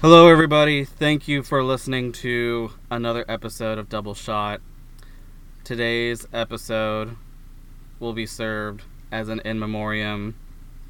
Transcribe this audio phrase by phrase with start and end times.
[0.00, 0.84] Hello, everybody.
[0.84, 4.60] Thank you for listening to another episode of Double Shot.
[5.64, 7.16] Today's episode
[7.98, 10.36] will be served as an in memoriam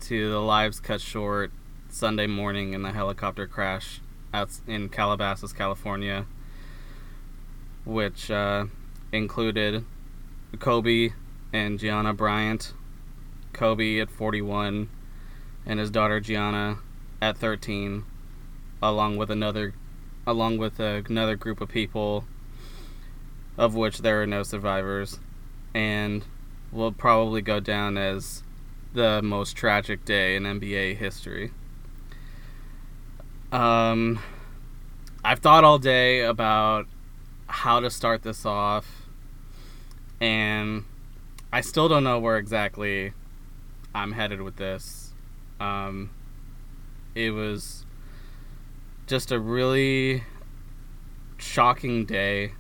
[0.01, 1.51] to the lives cut short
[1.89, 4.03] Sunday morning in the helicopter crash
[4.35, 6.27] out in Calabasas, California,
[7.87, 8.67] which uh,
[9.11, 9.87] included
[10.59, 11.15] Kobe
[11.51, 12.75] and Gianna Bryant.
[13.55, 14.91] Kobe at 41
[15.65, 16.81] and his daughter Gianna
[17.23, 18.05] at 13
[18.83, 19.75] along with another
[20.27, 22.25] along with another group of people
[23.57, 25.19] of which there are no survivors
[25.75, 26.25] and
[26.71, 28.43] will probably go down as
[28.93, 31.51] the most tragic day in NBA history.
[33.51, 34.21] Um
[35.25, 36.87] I've thought all day about
[37.47, 39.07] how to start this off
[40.21, 40.85] and
[41.53, 43.13] I still don't know where exactly
[43.95, 45.13] I'm headed with this.
[45.59, 46.11] Um
[47.15, 47.85] it was
[49.09, 50.23] just a really
[51.39, 52.53] shocking day.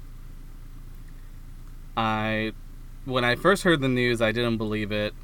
[1.96, 2.52] I
[3.04, 5.14] when I first heard the news, I didn't believe it.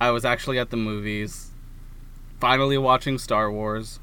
[0.00, 1.50] I was actually at the movies
[2.40, 4.00] finally watching Star Wars.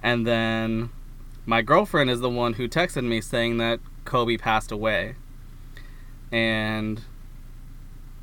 [0.00, 0.90] And then
[1.44, 5.16] my girlfriend is the one who texted me saying that Kobe passed away.
[6.30, 7.02] And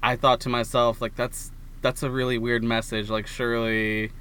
[0.02, 4.12] I thought to myself like that's that's a really weird message like surely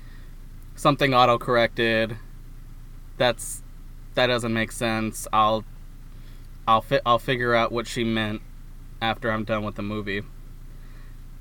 [0.74, 2.16] something auto corrected
[3.22, 3.62] that's
[4.14, 5.28] that doesn't make sense.
[5.32, 5.64] I'll
[6.66, 8.42] I'll fi- I'll figure out what she meant
[9.00, 10.22] after I'm done with the movie.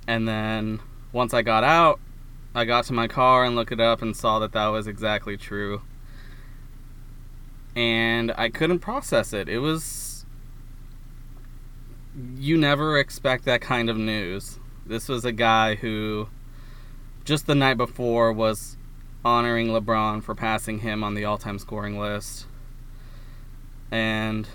[0.07, 0.79] And then
[1.11, 1.99] once I got out,
[2.53, 5.37] I got to my car and looked it up and saw that that was exactly
[5.37, 5.81] true.
[7.75, 9.49] And I couldn't process it.
[9.49, 10.25] It was
[12.35, 14.59] you never expect that kind of news.
[14.85, 16.29] This was a guy who
[17.25, 18.77] just the night before was
[19.23, 22.45] honoring LeBron for passing him on the all time scoring list.
[23.91, 24.47] And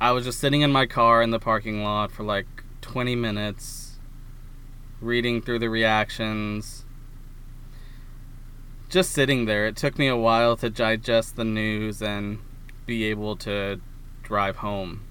[0.00, 2.46] I was just sitting in my car in the parking lot for like
[2.82, 3.98] 20 minutes,
[5.00, 6.84] reading through the reactions.
[8.88, 9.66] Just sitting there.
[9.66, 12.38] It took me a while to digest the news and
[12.86, 13.80] be able to
[14.22, 15.02] drive home.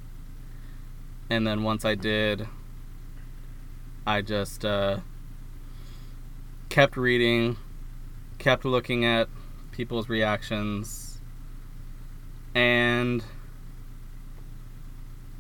[1.30, 2.48] And then once I did,
[4.06, 5.00] I just uh,
[6.70, 7.58] kept reading,
[8.38, 9.28] kept looking at
[9.72, 11.20] people's reactions
[12.56, 13.24] and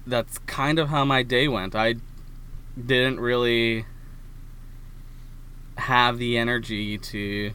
[0.06, 1.76] that's kind of how my day went.
[1.76, 1.96] I
[2.78, 3.86] didn't really
[5.78, 7.52] have the energy to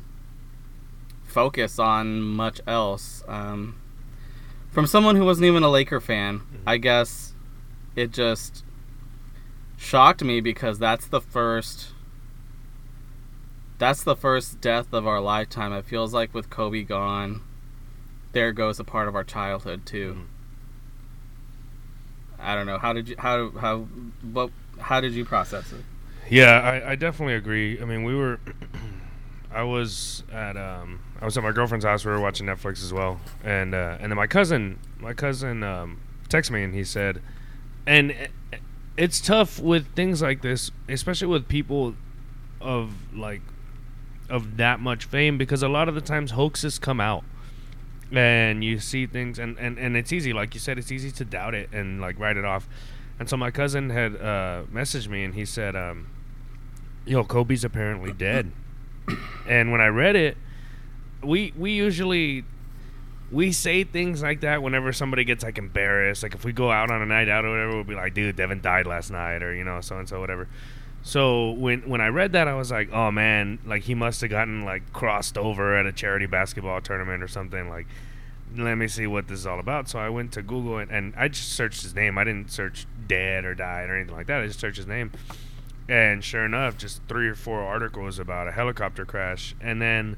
[1.25, 3.23] focus on much else.
[3.27, 3.77] Um,
[4.71, 6.69] from someone who wasn't even a Laker fan, mm-hmm.
[6.69, 7.35] I guess
[7.95, 8.65] it just
[9.77, 11.92] shocked me because that's the first
[13.83, 15.73] that's the first death of our lifetime.
[15.73, 17.43] It feels like with Kobe gone,
[18.31, 20.13] there goes a part of our childhood too.
[20.13, 20.23] Mm-hmm.
[22.39, 22.79] I don't know.
[22.79, 23.79] How did you how how
[24.33, 25.81] what how did you process it?
[26.31, 27.83] Yeah, I, I definitely agree.
[27.83, 28.39] I mean, we were
[29.53, 32.05] I was at um I was at my girlfriend's house.
[32.05, 36.01] We were watching Netflix as well, and uh, and then my cousin my cousin um,
[36.29, 37.21] texted me and he said,
[37.85, 38.29] and
[38.97, 41.97] it's tough with things like this, especially with people
[42.61, 43.43] of like
[44.29, 47.25] of that much fame because a lot of the times hoaxes come out
[48.11, 50.33] and you see things and, and, and it's easy.
[50.33, 52.69] Like you said it's easy to doubt it and like write it off.
[53.19, 56.09] And so my cousin had uh, messaged me and he said um,
[57.05, 58.53] yo kobe's apparently dead.
[59.49, 60.37] And when i read it
[61.23, 62.45] we we usually
[63.31, 66.23] we say things like that whenever somebody gets like embarrassed.
[66.23, 68.37] Like if we go out on a night out or whatever we'll be like dude
[68.37, 70.49] devin died last night or you know so and so whatever
[71.03, 74.31] so when when I read that, I was like, oh man, like he must have
[74.31, 77.69] gotten like crossed over at a charity basketball tournament or something.
[77.69, 77.87] Like,
[78.57, 79.89] let me see what this is all about.
[79.89, 82.19] So I went to Google and, and I just searched his name.
[82.19, 84.43] I didn't search dead or died or anything like that.
[84.43, 85.11] I just searched his name,
[85.89, 89.57] and sure enough, just three or four articles about a helicopter crash.
[89.61, 90.17] And then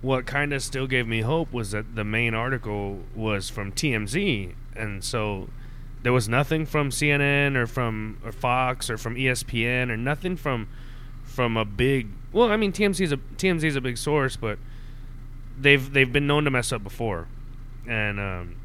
[0.00, 4.54] what kind of still gave me hope was that the main article was from TMZ,
[4.76, 5.48] and so
[6.04, 10.68] there was nothing from CNN or from or Fox or from ESPN or nothing from
[11.24, 12.08] from a big.
[12.30, 14.58] Well, I mean TMZ is a TMZ is a big source, but
[15.58, 17.26] they've they've been known to mess up before,
[17.88, 18.56] and um,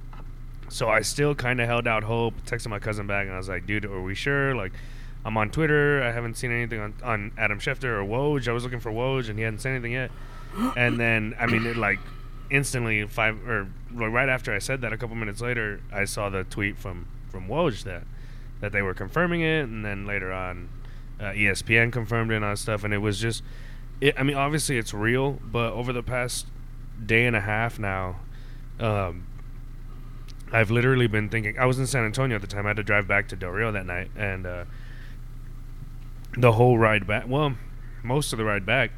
[0.68, 2.34] so I still kind of held out hope.
[2.46, 4.74] Texted my cousin back and I was like, "Dude, are we sure?" Like,
[5.24, 6.04] I'm on Twitter.
[6.04, 8.50] I haven't seen anything on, on Adam Schefter or Woj.
[8.50, 10.12] I was looking for Woj and he hadn't said anything yet.
[10.76, 12.00] And then I mean, it like
[12.50, 16.44] instantly five or right after I said that, a couple minutes later, I saw the
[16.44, 18.04] tweet from from Woj that
[18.60, 20.70] that they were confirming it, and then later on,
[21.20, 23.42] uh, ESPN confirmed it on stuff, and it was just,
[24.02, 26.48] it, I mean, obviously it's real, but over the past
[27.06, 28.18] day and a half now,
[28.80, 29.26] Um,
[30.52, 31.60] I've literally been thinking.
[31.60, 32.66] I was in San Antonio at the time.
[32.66, 34.66] I had to drive back to Del Rio that night, and uh,
[36.38, 37.26] the whole ride back.
[37.28, 37.56] Well,
[38.04, 38.92] most of the ride back,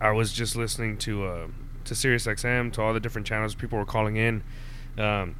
[0.00, 1.46] I was just listening to uh,
[1.84, 3.54] to Sirius XM, to all the different channels.
[3.54, 4.42] People were calling in,
[4.98, 5.36] um,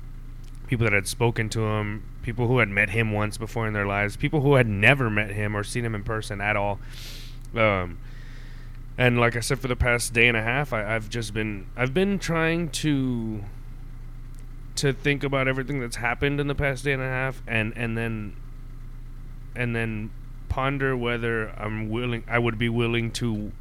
[0.72, 3.84] people that had spoken to him, people who had met him once before in their
[3.84, 6.80] lives, people who had never met him or seen him in person at all.
[7.54, 7.98] Um,
[8.96, 11.66] and like I said, for the past day and a half, I, I've just been
[11.76, 13.44] I've been trying to
[14.76, 17.98] to think about everything that's happened in the past day and a half, and and
[17.98, 18.34] then
[19.54, 20.10] and then
[20.48, 23.52] ponder whether I'm willing I would be willing to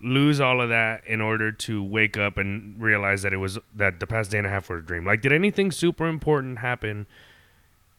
[0.00, 4.00] lose all of that in order to wake up and realize that it was that
[4.00, 5.04] the past day and a half was a dream.
[5.04, 7.06] Like, did anything super important happen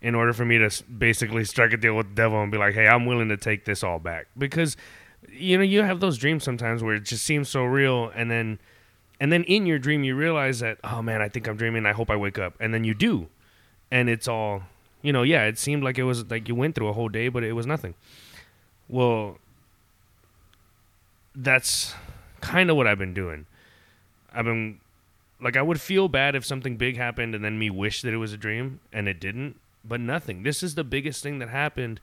[0.01, 2.73] in order for me to basically strike a deal with the devil and be like,
[2.73, 4.27] hey, I'm willing to take this all back?
[4.37, 4.77] Because
[5.27, 8.59] you know you have those dreams sometimes where it just seems so real, and then
[9.19, 11.85] and then in your dream you realize that oh man, I think I'm dreaming.
[11.85, 13.27] I hope I wake up, and then you do,
[13.91, 14.63] and it's all
[15.01, 15.23] you know.
[15.23, 17.53] Yeah, it seemed like it was like you went through a whole day, but it
[17.53, 17.95] was nothing.
[18.87, 19.37] Well,
[21.43, 21.93] that's
[22.41, 23.45] kind of what I've been doing.
[24.33, 24.79] I've been
[25.41, 28.17] like I would feel bad if something big happened and then me wish that it
[28.17, 30.43] was a dream and it didn't, but nothing.
[30.43, 31.99] This is the biggest thing that happened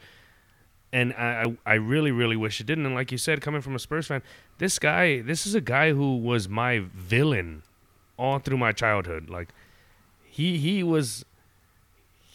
[0.92, 3.78] and I I really really wish it didn't and like you said coming from a
[3.78, 4.22] Spurs fan,
[4.58, 7.62] this guy, this is a guy who was my villain
[8.16, 9.28] all through my childhood.
[9.28, 9.50] Like
[10.24, 11.24] he he was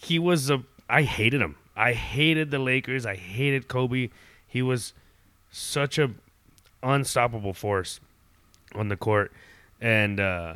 [0.00, 1.56] he was a I hated him.
[1.74, 3.06] I hated the Lakers.
[3.06, 4.10] I hated Kobe.
[4.46, 4.92] He was
[5.50, 6.10] such a
[6.82, 8.00] unstoppable force
[8.74, 9.32] on the court,
[9.80, 10.54] and uh,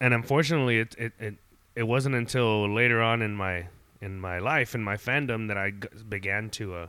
[0.00, 1.34] and unfortunately, it, it it
[1.74, 3.66] it wasn't until later on in my
[4.00, 6.86] in my life in my fandom that I g- began to uh,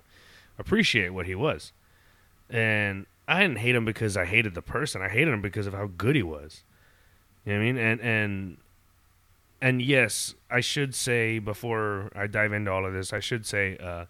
[0.57, 1.71] appreciate what he was,
[2.49, 5.01] and I didn't hate him because I hated the person.
[5.01, 6.63] I hated him because of how good he was.
[7.45, 7.77] You know what I mean?
[7.77, 8.57] And and
[9.61, 13.77] and yes, I should say before I dive into all of this, I should say
[13.77, 14.05] uh,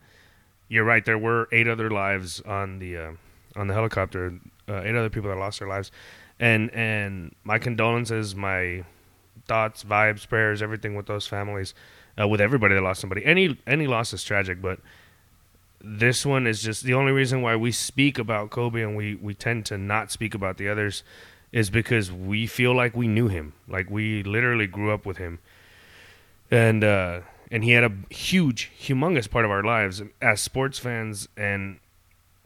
[0.70, 1.04] you're right.
[1.04, 3.12] There were eight other lives on the uh,
[3.56, 4.34] on the helicopter.
[4.70, 5.92] Uh, eight other people that lost their lives,
[6.40, 8.84] and and my condolences, my
[9.48, 11.74] thoughts, vibes, prayers, everything with those families,
[12.20, 13.26] uh, with everybody that lost somebody.
[13.26, 14.80] Any any loss is tragic, but
[15.84, 19.34] this one is just the only reason why we speak about Kobe and we we
[19.34, 21.04] tend to not speak about the others
[21.52, 25.40] is because we feel like we knew him, like we literally grew up with him,
[26.50, 27.22] and uh,
[27.52, 31.80] and he had a huge, humongous part of our lives as sports fans and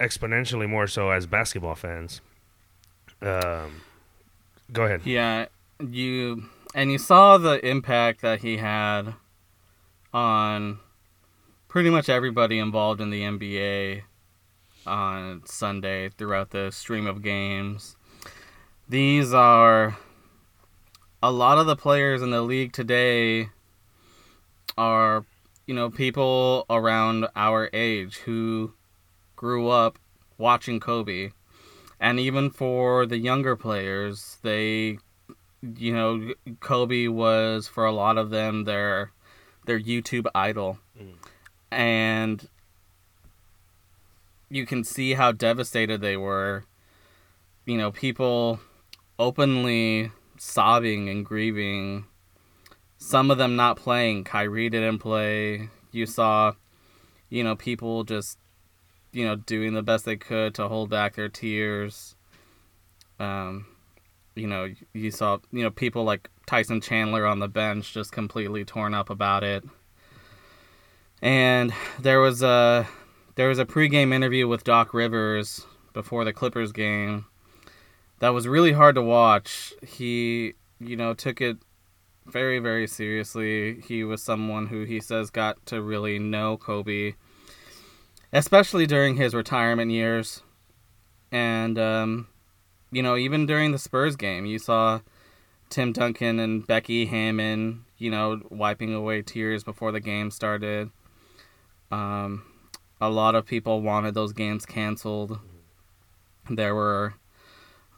[0.00, 2.20] exponentially more so as basketball fans.
[3.22, 3.82] Um,
[4.72, 5.02] go ahead.
[5.04, 5.46] Yeah,
[5.80, 6.44] you
[6.74, 9.14] and you saw the impact that he had
[10.12, 10.78] on
[11.68, 14.02] pretty much everybody involved in the NBA
[14.86, 17.96] on Sunday throughout the stream of games.
[18.88, 19.98] These are
[21.22, 23.48] a lot of the players in the league today
[24.78, 25.24] are
[25.66, 28.72] you know people around our age who
[29.36, 29.98] grew up
[30.38, 31.30] watching Kobe.
[32.00, 34.98] And even for the younger players they
[35.62, 39.12] you know Kobe was for a lot of them their
[39.66, 40.78] their YouTube idol.
[40.98, 41.14] Mm.
[41.70, 42.48] and
[44.48, 46.64] you can see how devastated they were.
[47.64, 48.60] You know people
[49.18, 52.06] openly sobbing and grieving.
[52.98, 54.24] Some of them not playing.
[54.24, 55.68] Kyrie didn't play.
[55.90, 56.54] You saw
[57.28, 58.38] you know people just
[59.16, 62.14] you know doing the best they could to hold back their tears.
[63.18, 63.66] Um
[64.34, 68.64] you know you saw you know people like Tyson Chandler on the bench just completely
[68.64, 69.64] torn up about it.
[71.22, 72.86] And there was a
[73.36, 77.24] there was a pregame interview with Doc Rivers before the Clippers game
[78.18, 79.72] that was really hard to watch.
[79.82, 81.56] He you know took it
[82.26, 83.80] very very seriously.
[83.80, 87.14] He was someone who he says got to really know Kobe
[88.36, 90.42] especially during his retirement years
[91.32, 92.28] and um
[92.90, 95.00] you know, even during the Spurs game, you saw
[95.68, 100.90] Tim Duncan and Becky Hammon, you know, wiping away tears before the game started.
[101.90, 102.44] Um,
[103.00, 105.38] a lot of people wanted those games canceled.
[106.48, 107.14] There were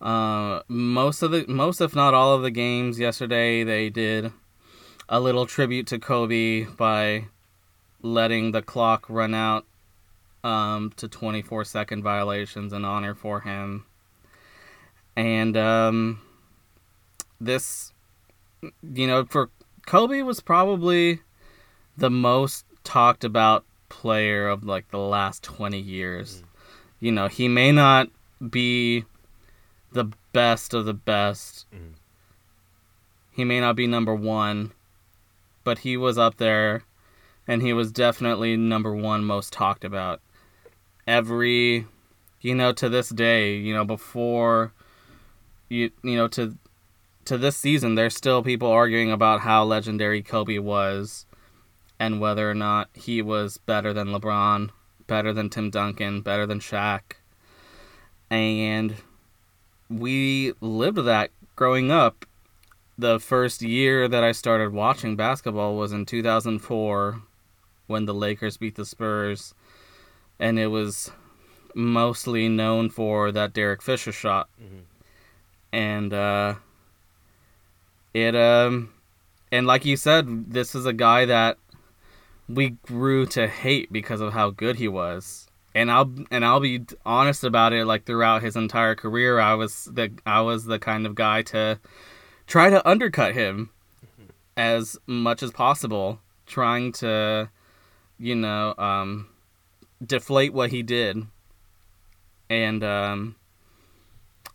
[0.00, 3.62] uh, most of the most, if not all of the games yesterday.
[3.62, 4.33] They did
[5.09, 7.26] a little tribute to Kobe by
[8.02, 9.66] letting the clock run out
[10.45, 13.85] um, to 24 second violations in honor for him
[15.18, 16.21] and um,
[17.40, 17.92] this,
[18.83, 19.50] you know, for
[19.85, 21.18] Kobe was probably
[21.97, 26.45] the most talked about player of like the last 20 years.
[27.00, 28.11] You know, he may not
[28.49, 29.04] be
[29.90, 31.95] the best of the best, Mhm.
[33.33, 34.73] He may not be number one,
[35.64, 36.85] but he was up there,
[37.47, 40.21] and he was definitely number one most talked about.
[41.09, 41.87] Every,
[42.43, 44.75] you know, to this day, you know, before,
[45.71, 46.59] you you know, to
[47.25, 51.25] to this season, there's still people arguing about how legendary Kobe was,
[51.99, 54.69] and whether or not he was better than LeBron,
[55.07, 57.00] better than Tim Duncan, better than Shaq,
[58.31, 58.97] and
[59.88, 62.27] we lived that growing up.
[62.99, 67.23] The first year that I started watching basketball was in 2004
[67.87, 69.55] when the Lakers beat the Spurs
[70.38, 71.11] and it was
[71.75, 74.49] mostly known for that Derek Fisher shot.
[74.61, 74.83] Mhm.
[75.73, 76.54] And uh
[78.14, 78.90] it um
[79.52, 81.59] and like you said this is a guy that
[82.49, 85.49] we grew to hate because of how good he was.
[85.75, 89.85] And I'll and I'll be honest about it like throughout his entire career I was
[89.92, 91.78] the I was the kind of guy to
[92.47, 93.71] try to undercut him
[94.57, 97.49] as much as possible, trying to,
[98.18, 99.28] you know, um,
[100.05, 101.23] deflate what he did.
[102.50, 103.37] And um,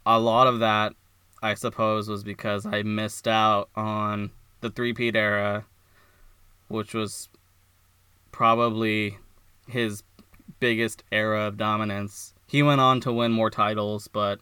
[0.06, 0.94] a lot of that,
[1.42, 4.32] I suppose, was because I missed out on
[4.62, 5.66] the three-peat era,
[6.68, 7.30] which was
[8.32, 9.18] probably
[9.68, 10.04] his
[10.60, 12.34] biggest era of dominance.
[12.48, 14.40] He went on to win more titles, but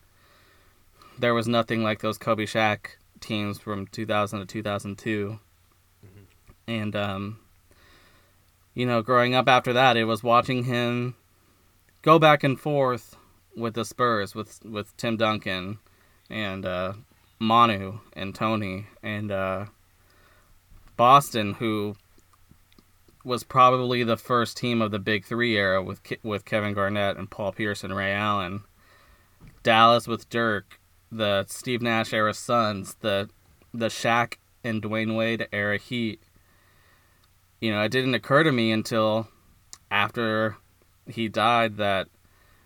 [1.20, 5.39] there was nothing like those Kobe Shaq teams from 2000 to 2002.
[6.67, 7.40] And, um,
[8.73, 11.15] you know, growing up after that, it was watching him
[12.01, 13.15] go back and forth
[13.55, 15.79] with the Spurs, with, with Tim Duncan
[16.29, 16.93] and uh,
[17.39, 19.65] Manu and Tony and uh,
[20.95, 21.95] Boston, who
[23.23, 27.29] was probably the first team of the Big Three era with with Kevin Garnett and
[27.29, 28.63] Paul Pierce and Ray Allen.
[29.63, 30.79] Dallas with Dirk,
[31.11, 33.29] the Steve Nash era Suns, the
[33.73, 36.21] the Shaq and Dwyane Wade era Heat.
[37.62, 39.27] You know, it didn't occur to me until
[39.91, 40.58] after
[41.06, 42.08] he died that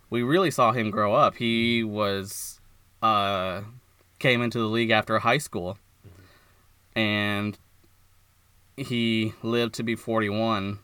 [0.08, 1.36] we really saw him grow up.
[1.36, 2.60] He was
[3.02, 3.60] uh
[4.18, 5.78] came into the league after high school
[6.94, 7.58] and
[8.78, 10.78] he lived to be 41.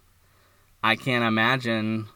[0.84, 2.08] I can't imagine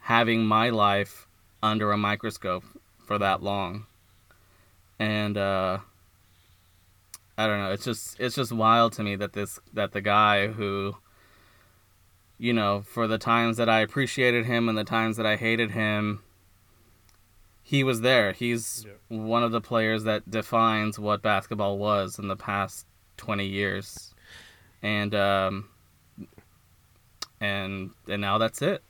[0.00, 1.28] having my life
[1.62, 2.64] under a microscope
[2.98, 3.86] for that long.
[4.98, 5.78] And uh
[7.38, 10.48] I don't know, it's just it's just wild to me that this that the guy
[10.48, 10.96] who
[12.38, 15.70] you know, for the times that I appreciated him and the times that I hated
[15.70, 16.22] him,
[17.62, 18.32] he was there.
[18.32, 18.94] He's Yeah.
[19.16, 22.86] one of the players that defines what basketball was in the past
[23.16, 24.12] 20 years.
[24.82, 25.68] And um
[27.40, 28.82] and and now that's it.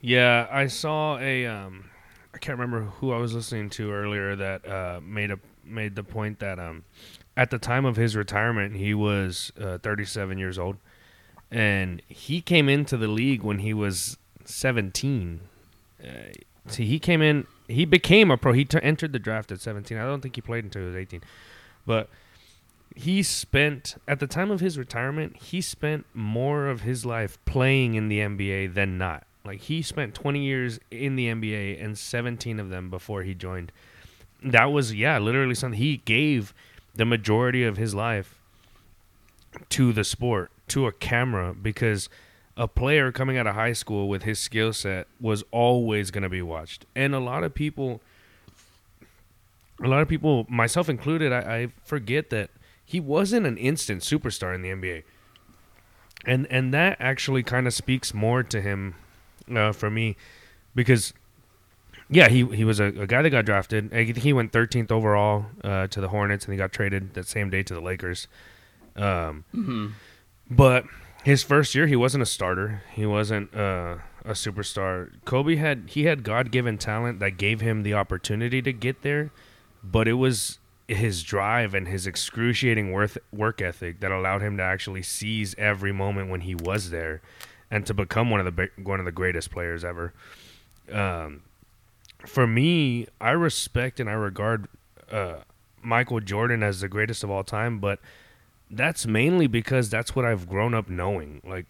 [0.00, 1.90] Yeah, I saw a um
[2.34, 6.04] I can't remember who I was listening to earlier that uh made a made the
[6.04, 6.84] point that um
[7.36, 10.76] at the time of his retirement he was uh, 37 years old
[11.50, 15.40] and he came into the league when he was 17.
[16.02, 16.06] Uh,
[16.66, 18.52] see, he came in he became a pro.
[18.52, 19.96] He t- entered the draft at 17.
[19.96, 21.22] I don't think he played until he was 18.
[21.86, 22.08] But
[22.94, 27.94] he spent at the time of his retirement he spent more of his life playing
[27.94, 32.60] in the nba than not like he spent 20 years in the nba and 17
[32.60, 33.72] of them before he joined
[34.44, 36.52] that was yeah literally something he gave
[36.94, 38.38] the majority of his life
[39.68, 42.08] to the sport to a camera because
[42.56, 46.28] a player coming out of high school with his skill set was always going to
[46.28, 48.00] be watched and a lot of people
[49.82, 52.50] a lot of people myself included I, I forget that
[52.92, 55.04] he wasn't an instant superstar in the NBA.
[56.26, 58.94] And and that actually kind of speaks more to him
[59.54, 60.16] uh, for me
[60.74, 61.14] because
[62.12, 63.92] yeah, he he was a, a guy that got drafted.
[63.92, 67.26] I think he went 13th overall uh, to the Hornets and he got traded that
[67.26, 68.28] same day to the Lakers.
[68.94, 69.88] Um, hmm
[70.50, 70.84] but
[71.24, 72.82] his first year, he wasn't a starter.
[72.92, 75.10] He wasn't uh, a superstar.
[75.24, 79.30] Kobe had he had God given talent that gave him the opportunity to get there,
[79.82, 84.62] but it was his drive and his excruciating worth, work ethic that allowed him to
[84.62, 87.22] actually seize every moment when he was there,
[87.70, 90.12] and to become one of the one of the greatest players ever.
[90.90, 91.42] Um,
[92.26, 94.68] for me, I respect and I regard
[95.10, 95.36] uh,
[95.82, 97.98] Michael Jordan as the greatest of all time, but
[98.70, 101.40] that's mainly because that's what I've grown up knowing.
[101.44, 101.66] Like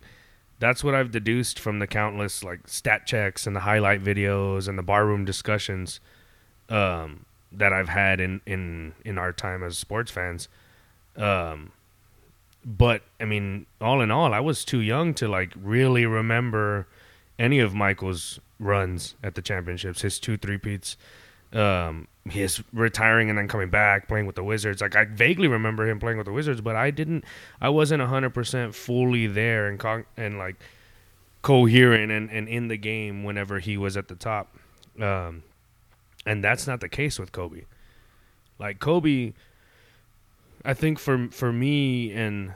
[0.58, 4.78] that's what I've deduced from the countless like stat checks and the highlight videos and
[4.78, 5.98] the barroom discussions
[6.68, 10.48] um, that I've had in in in our time as sports fans.
[11.16, 11.72] Um,
[12.64, 16.86] but I mean, all in all, I was too young to like really remember
[17.38, 20.96] any of Michael's runs at the championships, his two three peats.
[21.52, 24.80] Um, his retiring and then coming back playing with the Wizards.
[24.80, 27.24] Like I vaguely remember him playing with the Wizards, but I didn't.
[27.60, 30.56] I wasn't hundred percent fully there and con- and like
[31.42, 34.56] coherent and, and in the game whenever he was at the top.
[35.00, 35.42] Um,
[36.24, 37.64] and that's not the case with Kobe.
[38.58, 39.32] Like Kobe,
[40.64, 42.54] I think for for me and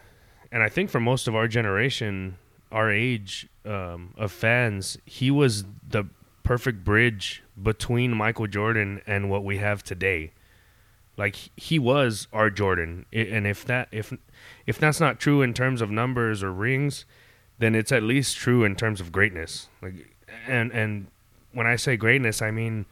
[0.53, 2.39] and I think for most of our generation,
[2.71, 6.05] our age um, of fans, he was the
[6.43, 10.33] perfect bridge between Michael Jordan and what we have today.
[11.17, 14.13] Like he was our Jordan, and if that if
[14.67, 17.07] if that's not true in terms of numbers or rings,
[17.59, 19.69] then it's at least true in terms of greatness.
[19.81, 20.15] Like
[20.47, 21.07] and and
[21.53, 22.85] when I say greatness, I mean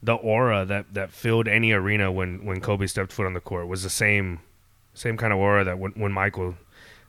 [0.00, 3.66] the aura that that filled any arena when when Kobe stepped foot on the court
[3.66, 4.40] was the same
[4.94, 6.54] same kind of aura that when when Michael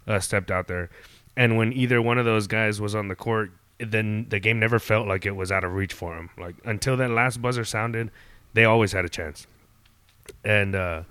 [0.07, 0.89] uh, stepped out there.
[1.37, 4.79] And when either one of those guys was on the court, then the game never
[4.79, 6.31] felt like it was out of reach for him.
[6.35, 8.09] Like until that last buzzer sounded,
[8.53, 9.45] they always had a chance.
[10.43, 11.03] And uh,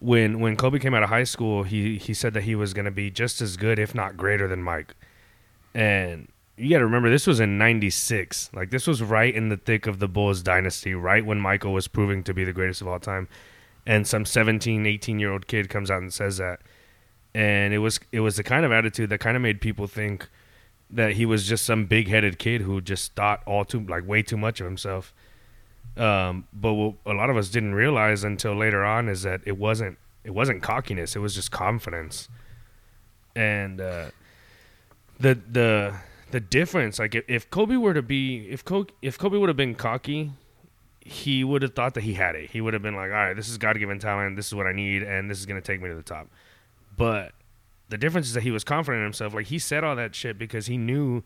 [0.00, 2.86] when when Kobe came out of high school, he he said that he was going
[2.86, 4.94] to be just as good, if not greater, than Mike.
[5.74, 8.50] And you got to remember, this was in '96.
[8.54, 11.86] Like this was right in the thick of the Bulls dynasty, right when Michael was
[11.86, 13.28] proving to be the greatest of all time.
[13.86, 16.60] And some 17, 18 year old kid comes out and says that,
[17.34, 20.28] and it was it was the kind of attitude that kind of made people think
[20.90, 24.22] that he was just some big headed kid who just thought all too like way
[24.22, 25.12] too much of himself.
[25.96, 29.58] Um, but what a lot of us didn't realize until later on is that it
[29.58, 32.28] wasn't it wasn't cockiness; it was just confidence.
[33.34, 34.06] And uh,
[35.18, 35.94] the the
[36.30, 39.56] the difference, like if, if Kobe were to be if Kobe if Kobe would have
[39.56, 40.32] been cocky,
[41.00, 42.50] he would have thought that he had it.
[42.50, 44.36] He would have been like, all right, this is God given talent.
[44.36, 46.28] This is what I need, and this is gonna take me to the top.
[46.96, 47.32] But
[47.88, 49.34] the difference is that he was confident in himself.
[49.34, 51.22] Like he said all that shit because he knew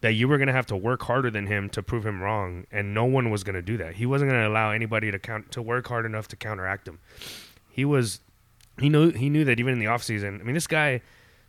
[0.00, 2.94] that you were to have to work harder than him to prove him wrong and
[2.94, 3.94] no one was to do that.
[3.94, 7.00] He wasn't to allow anybody to count to work hard enough to counteract him.
[7.68, 8.20] He was
[8.78, 11.02] he knew he knew that even in the off season i mean this guy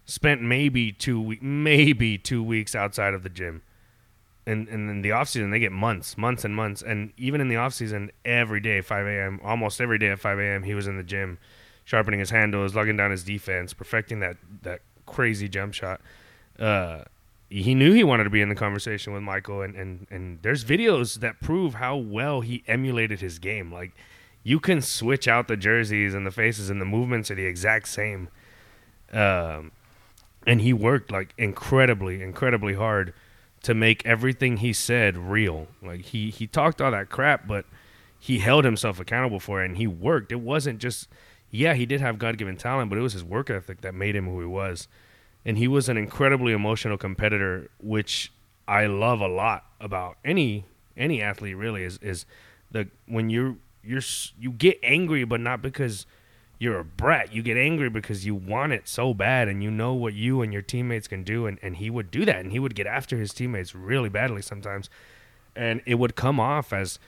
[0.06, 3.62] spent maybe two maybe two weeks outside of the gym.
[4.46, 6.82] And and in the off season they get months months and months.
[6.82, 10.40] And even in the off season every day 5 a.m almost every day at 5
[10.40, 11.38] a.m he was in the gym
[11.86, 16.00] sharpening his handles lugging down his defense perfecting that that crazy jump shot
[16.60, 17.04] uh
[17.52, 20.64] he knew he wanted to be in the conversation with Michael, and, and, and there's
[20.64, 23.74] videos that prove how well he emulated his game.
[23.74, 23.92] Like,
[24.42, 27.90] you can switch out the jerseys and the faces, and the movements are the exact
[27.90, 28.30] same.
[29.12, 29.74] Um,
[30.48, 33.14] and he worked like incredibly, incredibly hard
[33.64, 35.68] to make everything he said real.
[35.84, 37.66] Like he he talked all that crap, but
[38.18, 40.32] he held himself accountable for it, and he worked.
[40.32, 41.10] It wasn't just
[41.52, 44.16] yeah, he did have God given talent, but it was his work ethic that made
[44.16, 44.88] him who he was
[45.46, 48.32] and he was an incredibly emotional competitor, which
[48.68, 51.58] I love a lot about any any athlete.
[51.58, 52.26] Really, is is
[52.70, 54.02] the when you're you're
[54.40, 56.06] you get angry, but not because
[56.60, 57.34] you're a brat.
[57.34, 60.54] You get angry because you want it so bad, and you know what you and
[60.54, 63.18] your teammates can do, and and he would do that, and he would get after
[63.18, 64.90] his teammates really badly sometimes,
[65.56, 67.00] and it would come off as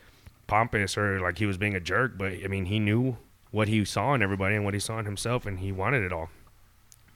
[0.48, 2.18] pompous or like he was being a jerk.
[2.18, 3.18] But I mean, he knew
[3.54, 6.12] what he saw in everybody and what he saw in himself, and he wanted it
[6.12, 6.30] all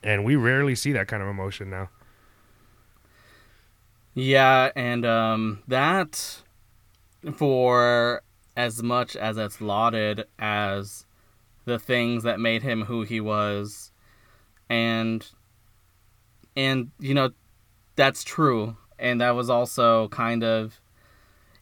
[0.02, 1.88] and we rarely see that kind of emotion now.
[4.14, 6.42] Yeah, and um, that
[7.34, 8.22] for
[8.56, 11.06] as much as it's lauded as
[11.64, 13.92] the things that made him who he was,
[14.68, 15.26] and
[16.56, 17.30] and you know
[17.96, 20.80] that's true, and that was also kind of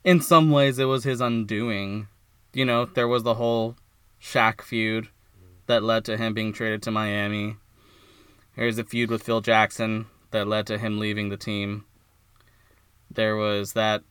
[0.04, 2.08] in some ways it was his undoing.
[2.54, 3.76] You know, there was the whole
[4.26, 5.08] Shaq feud
[5.66, 7.56] that led to him being traded to Miami
[8.56, 11.84] Here's a feud with Phil Jackson that led to him leaving the team.
[13.10, 14.02] There was that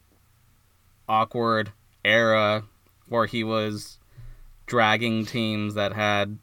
[1.09, 1.71] awkward
[2.03, 2.63] era
[3.09, 3.97] where he was
[4.67, 6.37] dragging teams that had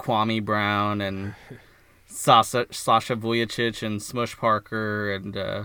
[0.00, 1.36] Kwame Brown and
[2.06, 5.64] Sasha, Sasha Vujacic and Smush Parker and uh,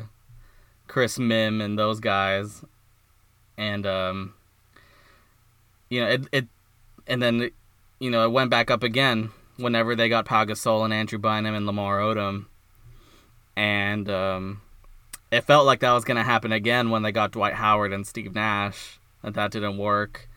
[0.85, 2.63] Chris Mihm and those guys.
[3.57, 4.35] And, um,
[5.89, 6.47] you know, it, it,
[7.09, 7.49] and then,
[7.99, 11.55] you know, it went back up again whenever they got Pau Gasol and Andrew Bynum
[11.55, 12.45] and Lamar Odom.
[13.57, 14.61] And um,
[15.31, 18.05] it felt like that was going to happen again when they got Dwight Howard and
[18.05, 20.29] Steve Nash, and that didn't work.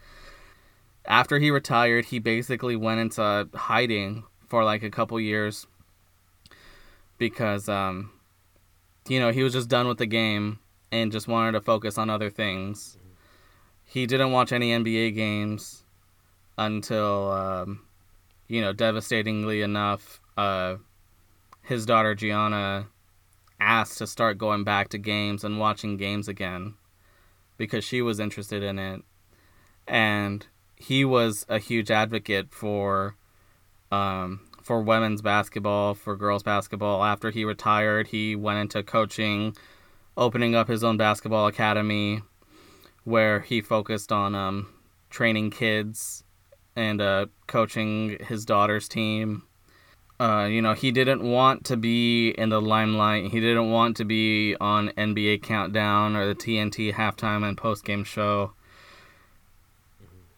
[1.05, 5.67] After he retired, he basically went into hiding for like a couple years
[7.19, 8.13] because, um,
[9.09, 10.59] you know, he was just done with the game
[10.91, 12.97] and just wanted to focus on other things.
[13.85, 15.82] He didn't watch any NBA games
[16.67, 17.81] until um,
[18.53, 20.77] you know, devastatingly enough, uh,
[21.63, 22.87] his daughter Gianna
[23.59, 26.75] asked to start going back to games and watching games again
[27.57, 29.03] because she was interested in it.
[29.89, 30.47] And
[30.77, 33.17] he was a huge advocate for
[33.91, 37.03] um, for women's basketball, for girls basketball.
[37.03, 39.57] After he retired, he went into coaching,
[40.17, 42.21] opening up his own basketball academy,
[43.05, 44.69] where he focused on um,
[45.09, 46.22] training kids
[46.77, 49.45] and uh, coaching his daughter's team.
[50.21, 53.31] Uh, you know, he didn't want to be in the limelight.
[53.31, 58.53] He didn't want to be on NBA Countdown or the TNT halftime and postgame show.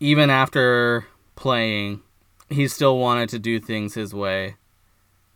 [0.00, 2.00] Even after playing,
[2.48, 4.56] he still wanted to do things his way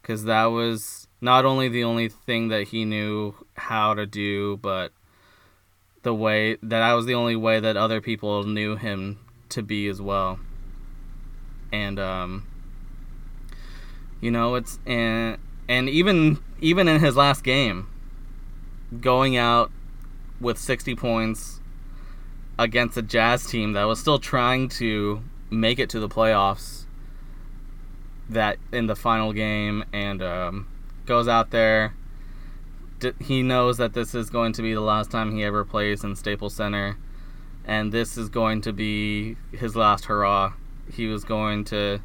[0.01, 4.93] because that was not only the only thing that he knew how to do but
[6.03, 9.19] the way that I was the only way that other people knew him
[9.51, 10.39] to be as well
[11.73, 12.47] and um
[14.21, 17.87] you know it's and and even even in his last game
[19.01, 19.71] going out
[20.41, 21.61] with 60 points
[22.59, 26.85] against a jazz team that was still trying to make it to the playoffs
[28.29, 30.67] that in the final game and um,
[31.07, 31.95] goes out there.
[32.99, 36.05] D- he knows that this is going to be the last time he ever plays
[36.05, 36.99] in Staples Center,
[37.65, 40.55] and this is going to be his last hurrah.
[40.93, 42.01] He was going to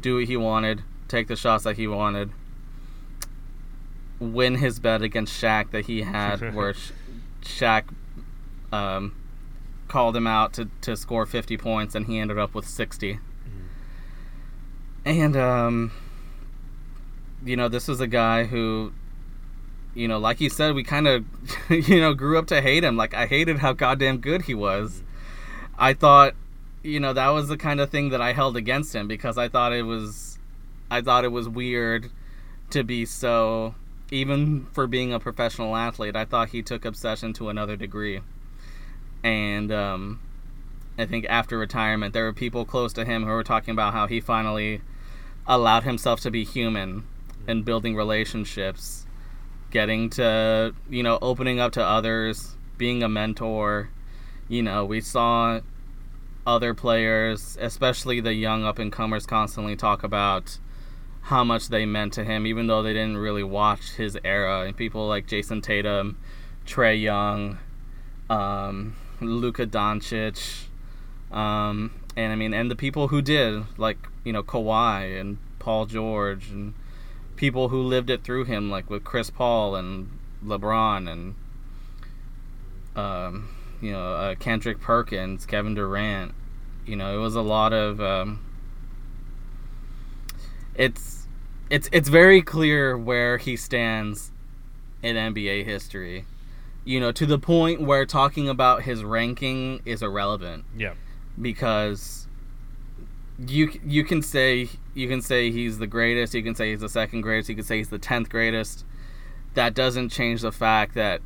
[0.00, 2.30] do what he wanted, take the shots that he wanted,
[4.18, 6.92] win his bet against Shaq that he had, where Sh-
[7.42, 7.84] Shaq
[8.72, 9.14] um,
[9.88, 13.18] called him out to, to score 50 points, and he ended up with 60.
[15.04, 15.92] And um
[17.44, 18.92] you know, this was a guy who
[19.94, 21.24] you know, like you said, we kind of
[21.70, 22.96] you know, grew up to hate him.
[22.96, 25.02] Like I hated how goddamn good he was.
[25.78, 26.34] I thought
[26.84, 29.48] you know, that was the kind of thing that I held against him because I
[29.48, 30.38] thought it was
[30.90, 32.10] I thought it was weird
[32.70, 33.74] to be so
[34.10, 38.20] even for being a professional athlete, I thought he took obsession to another degree.
[39.24, 40.20] And um
[40.98, 44.06] I think after retirement, there were people close to him who were talking about how
[44.06, 44.82] he finally
[45.46, 47.04] allowed himself to be human
[47.48, 49.06] and building relationships,
[49.70, 53.88] getting to, you know, opening up to others, being a mentor.
[54.48, 55.60] You know, we saw
[56.46, 60.58] other players, especially the young up and comers, constantly talk about
[61.22, 64.62] how much they meant to him, even though they didn't really watch his era.
[64.62, 66.18] And people like Jayson Tatum,
[66.66, 67.58] Trae Young,
[68.28, 70.64] um, Luka Doncic,
[71.30, 75.86] um, and I mean, and the people who did, like you know Kawhi and Paul
[75.86, 76.74] George, and
[77.36, 80.10] people who lived it through him, like with Chris Paul and
[80.44, 81.34] LeBron and
[82.96, 83.48] um,
[83.84, 86.32] you know uh, Kendrick Perkins, Kevin Durant.
[86.86, 88.00] You know, it was a lot of.
[88.00, 88.40] Um,
[90.74, 91.26] it's
[91.70, 94.30] it's it's very clear where he stands
[95.02, 96.24] in NBA history.
[96.84, 100.92] You know, to the point where talking about his ranking is irrelevant Yeah.
[101.40, 102.26] because
[103.46, 106.88] you you can say you can say he's the greatest, you can say he's the
[106.88, 108.84] second greatest, you can say he's the tenth greatest.
[109.54, 111.22] That doesn't change the fact that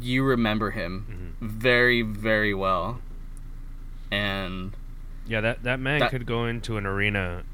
[0.00, 3.00] you remember him very very well,
[4.10, 4.72] and
[5.26, 7.44] Yeah, that that man That- could go into an arena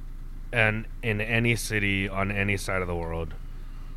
[0.53, 3.35] and in any city on any side of the world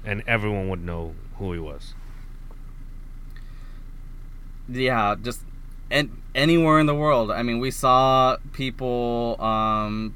[0.04, 1.93] and everyone would know who he was.
[4.69, 5.41] yeah, just
[5.89, 7.32] and anywhere in the world.
[7.32, 10.13] I mean, we saw people, um,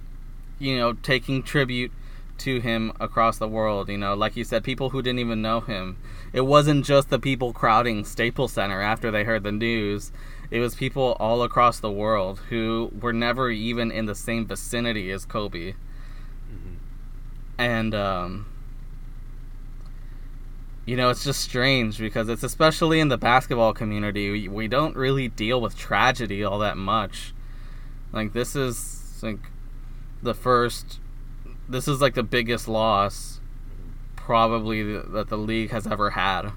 [0.59, 1.91] you know, taking tribute
[2.39, 3.89] to him across the world.
[3.89, 5.98] You know, like you said, people who didn't even know him.
[6.34, 10.12] It wasn't just the people crowding Staples Center after they heard the news.
[10.52, 15.12] It was people all across the world who were never even in the same vicinity
[15.12, 15.74] as Kobe.
[17.58, 18.45] And um,
[20.86, 24.95] you know, it's just strange because it's especially in the basketball community, we, we don't
[24.95, 27.34] really deal with tragedy all that much.
[28.13, 29.39] Like this is like
[30.21, 31.00] the first
[31.67, 33.39] this is like the biggest loss
[34.15, 36.51] probably that the league has ever had.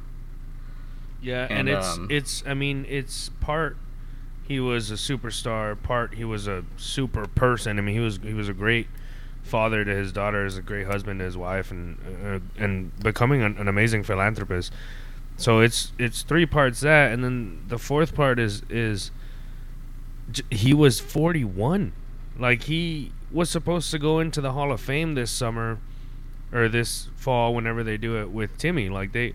[1.21, 3.77] Yeah, and, And, it's um, it's I mean, it's part
[4.47, 7.79] he was a superstar, part he was a super person.
[7.79, 8.87] I mean, he was he was a great
[9.43, 13.43] father to his daughter, daughters, a great husband to his wife, and uh, and becoming
[13.43, 14.73] an, an amazing philanthropist.
[15.37, 19.11] So it's it's three parts that, and then the fourth part is is
[20.31, 21.93] j- he was forty one,
[22.39, 25.79] like he was supposed to go into the Hall of Fame this summer
[26.53, 28.89] or this fall, whenever they do it with Timmy.
[28.89, 29.35] Like they,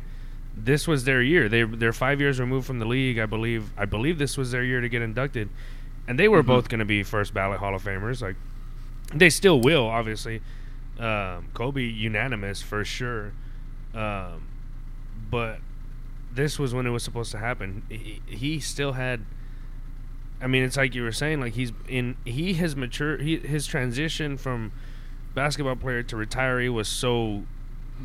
[0.56, 1.48] this was their year.
[1.50, 3.20] They they're five years removed from the league.
[3.20, 5.50] I believe I believe this was their year to get inducted,
[6.08, 6.48] and they were Mhm.
[6.48, 8.22] both going to be first ballot Hall of Famers.
[8.22, 8.36] Like
[9.14, 10.42] they still will, obviously.
[11.00, 13.32] Um, Kobe unanimous for sure,
[13.96, 14.44] um,
[15.32, 15.60] but
[16.34, 17.84] this was when it was supposed to happen.
[17.90, 19.22] He, he still had.
[20.44, 23.66] I mean, it's like you were saying, like he's in, he has matured, he, his
[23.66, 24.74] transition from
[25.34, 27.44] basketball player to retiree was so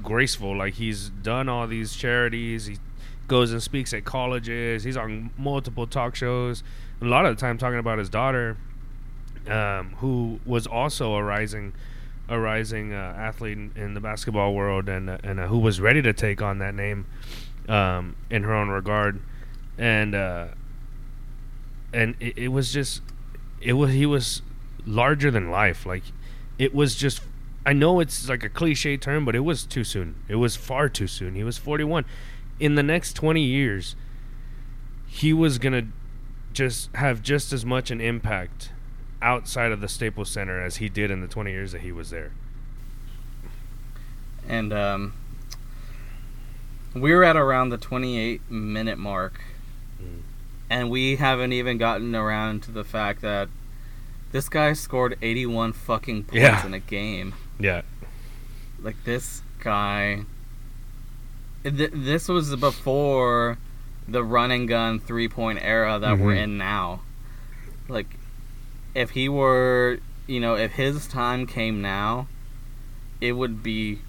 [0.04, 0.56] graceful.
[0.56, 2.78] Like he's done all these charities, he
[3.26, 6.62] goes and speaks at colleges, he's on multiple talk shows.
[7.02, 8.56] A lot of the time, talking about his daughter,
[9.48, 11.72] um, who was also a rising,
[12.28, 16.02] a rising uh, athlete in, the basketball world, and uh, and uh, who was ready
[16.02, 17.06] to take on that name
[17.68, 19.20] um, in her own regard,
[19.76, 20.48] and uh,
[21.92, 23.02] and it, it was just,
[23.60, 24.42] it was he was
[24.86, 25.86] larger than life.
[25.86, 26.04] Like
[26.58, 27.22] it was just
[27.68, 30.14] I know it's like a cliche term, but it was too soon.
[30.26, 31.34] It was far too soon.
[31.34, 32.06] He was 41.
[32.58, 33.94] In the next 20 years,
[35.06, 35.86] he was going to
[36.54, 38.70] just have just as much an impact
[39.20, 42.08] outside of the Staples Center as he did in the 20 years that he was
[42.08, 42.32] there.
[44.48, 45.12] And um,
[46.94, 49.42] we're at around the 28 minute mark,
[50.02, 50.22] mm.
[50.70, 53.48] And we haven't even gotten around to the fact that
[54.32, 56.66] this guy scored 81 fucking points yeah.
[56.66, 57.34] in a game.
[57.58, 57.82] Yeah.
[58.80, 60.24] Like this guy.
[61.64, 63.58] Th- this was before
[64.06, 66.24] the run and gun three point era that mm-hmm.
[66.24, 67.02] we're in now.
[67.88, 68.18] Like,
[68.94, 72.28] if he were, you know, if his time came now,
[73.20, 74.00] it would be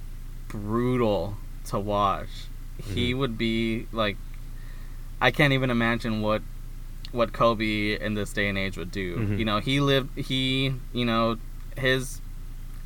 [0.50, 2.28] brutal to watch.
[2.82, 2.94] Mm-hmm.
[2.94, 4.18] He would be like,
[5.22, 6.42] I can't even imagine what
[7.12, 9.18] what Kobe in this day and age would do.
[9.18, 9.40] Mm-hmm.
[9.40, 11.38] You know, he lived he, you know,
[11.78, 12.22] his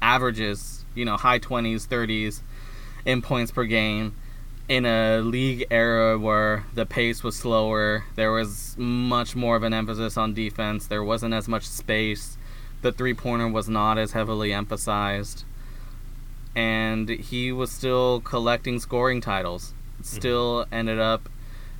[0.01, 2.41] averages, you know, high 20s, 30s
[3.05, 4.15] in points per game
[4.69, 9.73] in a league era where the pace was slower, there was much more of an
[9.73, 12.37] emphasis on defense, there wasn't as much space,
[12.81, 15.43] the three-pointer was not as heavily emphasized.
[16.55, 19.73] And he was still collecting scoring titles.
[19.95, 20.03] Mm-hmm.
[20.03, 20.73] Still mm-hmm.
[20.73, 21.27] ended up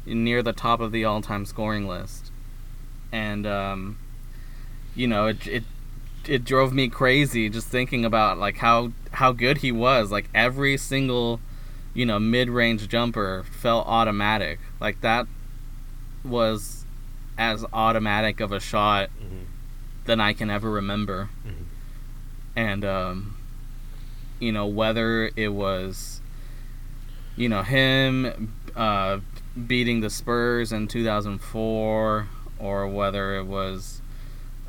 [0.06, 2.32] near the top of the all-time scoring list
[3.12, 3.98] and um,
[4.96, 5.64] you know it, it
[6.28, 10.78] it drove me crazy just thinking about like how how good he was like every
[10.78, 11.40] single
[11.94, 15.28] you know mid-range jumper felt automatic like that
[16.24, 16.86] was
[17.38, 19.44] as automatic of a shot mm-hmm.
[20.06, 21.64] than I can ever remember mm-hmm.
[22.56, 23.38] and um,
[24.40, 26.22] you know whether it was
[27.36, 29.20] you know him uh,
[29.68, 32.28] beating the Spurs in 2004
[32.60, 34.02] or whether it was,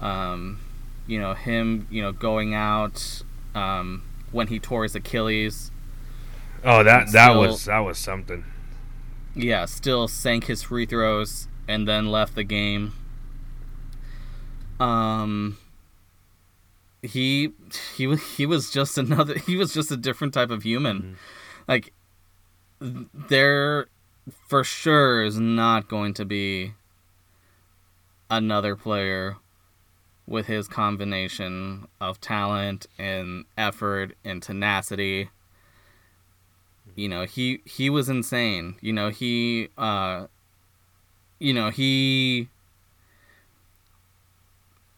[0.00, 0.60] um,
[1.06, 3.22] you know, him, you know, going out
[3.54, 5.70] um, when he tore his Achilles.
[6.64, 8.44] Oh, that that still, was that was something.
[9.34, 12.92] Yeah, still sank his free throws and then left the game.
[14.80, 15.58] Um,
[17.02, 17.52] he
[17.96, 20.98] he was he was just another he was just a different type of human.
[20.98, 21.14] Mm-hmm.
[21.68, 21.92] Like
[22.80, 23.86] there
[24.30, 26.74] for sure is not going to be
[28.30, 29.36] another player
[30.26, 35.30] with his combination of talent and effort and tenacity.
[36.94, 38.76] You know, he he was insane.
[38.80, 40.26] You know, he uh
[41.38, 42.48] you know, he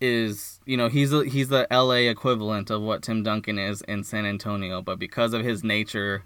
[0.01, 4.05] is you know he's a, he's the LA equivalent of what Tim Duncan is in
[4.05, 6.23] San Antonio, but because of his nature,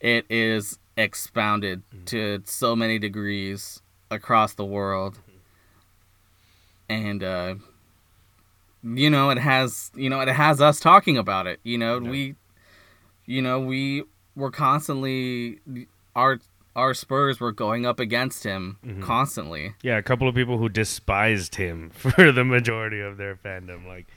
[0.00, 2.04] it is expounded mm-hmm.
[2.04, 5.18] to so many degrees across the world
[6.90, 7.54] and uh,
[8.82, 11.60] you know it has you know it has us talking about it.
[11.62, 12.10] You know yeah.
[12.10, 12.34] we,
[13.24, 14.02] you know we
[14.34, 15.60] were constantly
[16.14, 16.40] our
[16.74, 19.02] our Spurs were going up against him mm-hmm.
[19.02, 19.74] constantly.
[19.82, 24.08] Yeah, a couple of people who despised him for the majority of their fandom, like,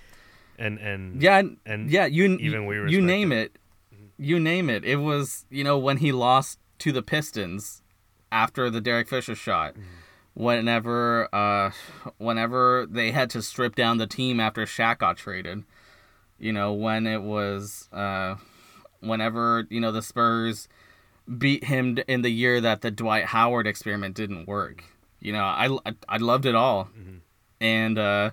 [0.57, 3.37] and and yeah, and yeah, you even we you name him.
[3.37, 3.57] it,
[3.93, 4.05] mm-hmm.
[4.17, 4.83] you name it.
[4.83, 7.81] It was you know when he lost to the Pistons
[8.31, 9.75] after the Derek Fisher shot.
[10.35, 11.71] Whenever uh
[12.17, 15.63] whenever they had to strip down the team after Shaq got traded.
[16.39, 18.35] You know, when it was uh
[18.99, 20.67] whenever, you know, the Spurs
[21.37, 24.83] beat him in the year that the Dwight Howard experiment didn't work.
[25.19, 25.69] You know, I
[26.09, 26.85] I loved it all.
[26.85, 27.17] Mm-hmm.
[27.61, 28.31] And uh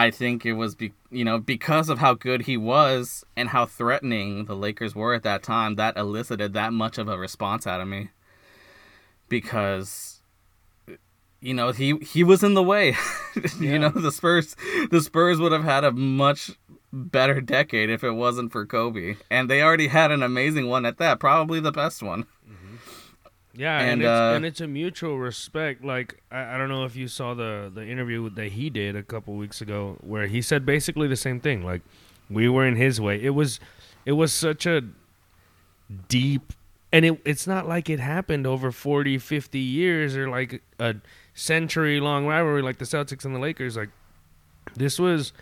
[0.00, 3.66] I think it was be, you know because of how good he was and how
[3.66, 7.82] threatening the Lakers were at that time that elicited that much of a response out
[7.82, 8.08] of me
[9.28, 10.22] because
[11.42, 12.96] you know he he was in the way.
[13.60, 14.56] you know the Spurs
[14.90, 16.52] the Spurs would have had a much
[16.90, 20.96] better decade if it wasn't for Kobe, and they already had an amazing one at
[20.96, 22.24] that, probably the best one.
[22.50, 22.59] Mm-hmm.
[23.52, 25.84] Yeah, and and it's, uh, and it's, a mutual respect.
[25.84, 29.02] Like I, I don't know if you saw the the interview that he did a
[29.02, 31.64] couple weeks ago, where he said basically the same thing.
[31.64, 31.82] Like
[32.28, 33.20] we were in his way.
[33.20, 33.58] It was
[34.06, 34.82] it was such a
[36.08, 36.52] deep
[36.92, 40.96] and it, it's not like it happened over 40 50 years or like a
[41.34, 43.90] century long rivalry like the celtics and the lakers like
[44.74, 45.32] this was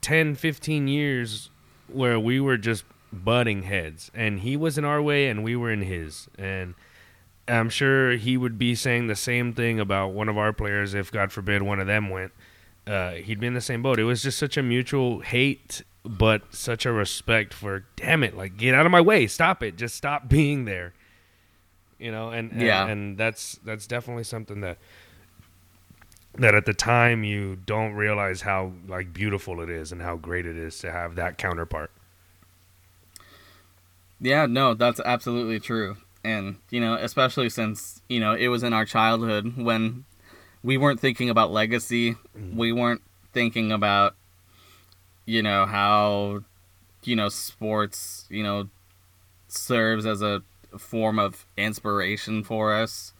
[0.00, 1.50] 10 15 years
[1.88, 5.70] where we were just butting heads and he was in our way and we were
[5.70, 6.74] in his and
[7.48, 11.10] i'm sure he would be saying the same thing about one of our players if
[11.12, 12.32] god forbid one of them went.
[12.86, 13.98] Uh, he'd be in the same boat.
[13.98, 18.56] It was just such a mutual hate but such a respect for damn it like
[18.56, 19.26] get out of my way.
[19.26, 19.76] Stop it.
[19.76, 20.94] Just stop being there.
[21.98, 22.86] You know and and, Yeah.
[22.86, 24.78] and that's that's definitely something that
[26.34, 30.46] that at the time you don't realize how like beautiful it is and how great
[30.46, 31.90] it is to have that counterpart.
[34.20, 35.96] Yeah, no, that's absolutely true.
[36.26, 40.04] And, you know, especially since, you know, it was in our childhood when
[40.64, 42.16] we weren't thinking about legacy.
[42.52, 44.16] We weren't thinking about,
[45.24, 46.40] you know, how,
[47.04, 48.68] you know, sports, you know,
[49.46, 50.42] serves as a
[50.76, 53.12] form of inspiration for us.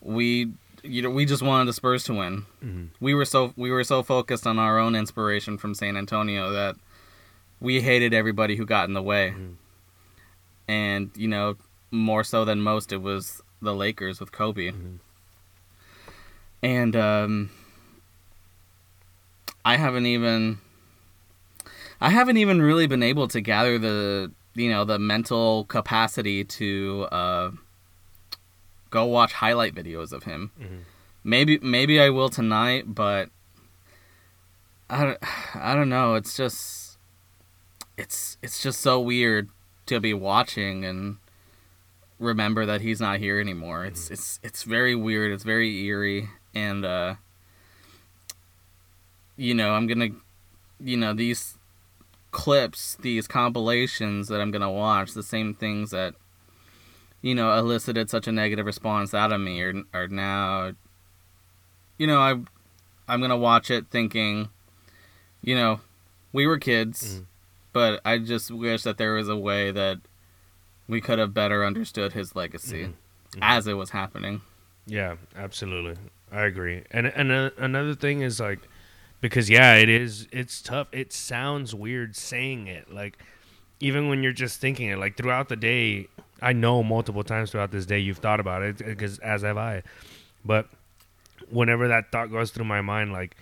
[0.00, 2.46] We, you know, we just wanted the Spurs to win.
[2.64, 2.88] Mhm.
[3.00, 6.76] We were so we were so focused on our own inspiration from San Antonio that
[7.60, 9.54] we hated everybody who got in the way Mhm.
[10.68, 11.56] and you know
[11.94, 14.98] more so than most it was the lakers with kobe Mhm.
[16.62, 17.50] and um
[19.64, 20.58] i haven't even
[22.00, 27.06] i haven't even really been able to gather the you know the mental capacity to
[27.12, 27.50] uh
[28.90, 30.80] go watch highlight videos of him Mhm.
[31.22, 33.30] maybe maybe i will tonight but
[34.90, 35.18] i don't,
[35.54, 36.98] I don't know it's just
[37.96, 39.48] it's it's just so weird
[39.86, 41.16] to be watching and
[42.24, 43.84] remember that he's not here anymore.
[43.84, 45.32] It's it's it's very weird.
[45.32, 47.14] It's very eerie, and uh,
[49.36, 50.08] you know I'm gonna,
[50.80, 51.56] you know these
[52.30, 56.14] clips, these compilations that I'm gonna watch, the same things that
[57.22, 60.72] you know elicited such a negative response out of me are are now,
[61.98, 62.32] you know I
[63.06, 64.48] I'm gonna watch it thinking,
[65.42, 65.80] you know,
[66.32, 67.26] we were kids Mhm.
[67.72, 69.98] but I just wish that there was a way that
[70.88, 72.92] we could have better understood his legacy Mhm.
[73.36, 73.38] Mhm.
[73.42, 74.40] as it was happening.
[74.86, 75.96] Yeah, absolutely.
[76.30, 76.82] I agree.
[76.90, 78.60] And and uh, another thing is like
[79.20, 80.88] because yeah, it is it's tough.
[80.92, 82.92] It sounds weird saying it.
[82.92, 83.16] Like
[83.80, 86.08] even when you're just thinking it like throughout the day,
[86.42, 89.82] I know multiple times throughout this day you've thought about it because as have I.
[90.44, 90.68] But
[91.50, 93.36] whenever that thought goes through my mind like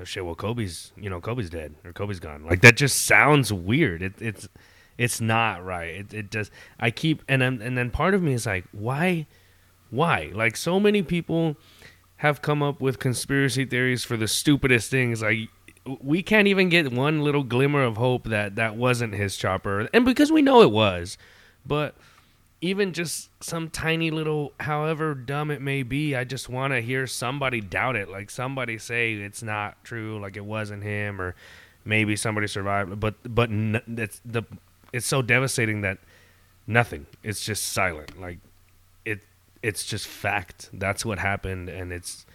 [0.00, 2.44] oh shit, well Kobe's, you know, Kobe's dead or Kobe's gone.
[2.44, 4.02] Like that just sounds weird.
[4.02, 4.48] It, it's
[4.98, 5.88] it's not right.
[5.88, 9.26] It it just I keep and then and then part of me is like, why
[9.90, 10.30] why?
[10.34, 11.56] Like so many people
[12.16, 15.22] have come up with conspiracy theories for the stupidest things.
[15.22, 15.48] Like
[16.00, 20.04] we can't even get one little glimmer of hope that that wasn't his chopper, and
[20.04, 21.16] because we know it was,
[21.64, 21.94] but
[22.60, 27.06] even just some tiny little, however dumb it may be, I just want to hear
[27.06, 28.10] somebody doubt it.
[28.10, 31.34] Like somebody say it's not true, like it wasn't him, or
[31.84, 33.00] maybe somebody survived.
[33.00, 34.42] But but it's the
[34.92, 35.98] it's so devastating that
[36.66, 37.06] nothing.
[37.22, 38.20] It's just silent.
[38.20, 38.38] Like
[39.04, 39.20] it
[39.62, 40.70] it's just fact.
[40.72, 42.26] That's what happened, and it's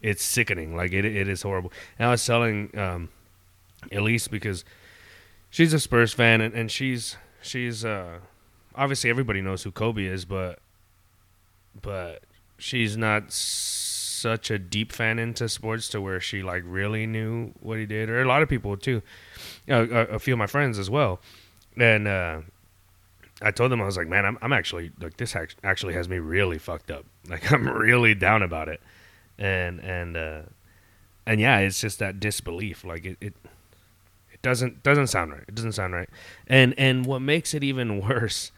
[0.00, 0.76] it's sickening.
[0.76, 1.72] Like it it is horrible.
[1.98, 3.08] And I was telling um,
[3.90, 4.64] Elise because
[5.50, 8.18] she's a Spurs fan, and, and she's she's uh,
[8.74, 10.58] obviously everybody knows who Kobe is, but
[11.80, 12.22] but
[12.58, 17.78] she's not such a deep fan into sports to where she like really knew what
[17.78, 19.02] he did, or a lot of people too.
[19.68, 21.20] Uh, a, a few of my friends as well,
[21.76, 22.08] and.
[22.08, 22.40] uh
[23.44, 26.18] I told them I was like, man, I'm, I'm actually like this actually has me
[26.18, 27.04] really fucked up.
[27.28, 28.80] Like I'm really down about it,
[29.38, 30.42] and and uh,
[31.26, 32.84] and yeah, it's just that disbelief.
[32.84, 33.34] Like it, it
[34.32, 35.44] it doesn't doesn't sound right.
[35.48, 36.08] It doesn't sound right.
[36.46, 38.52] And and what makes it even worse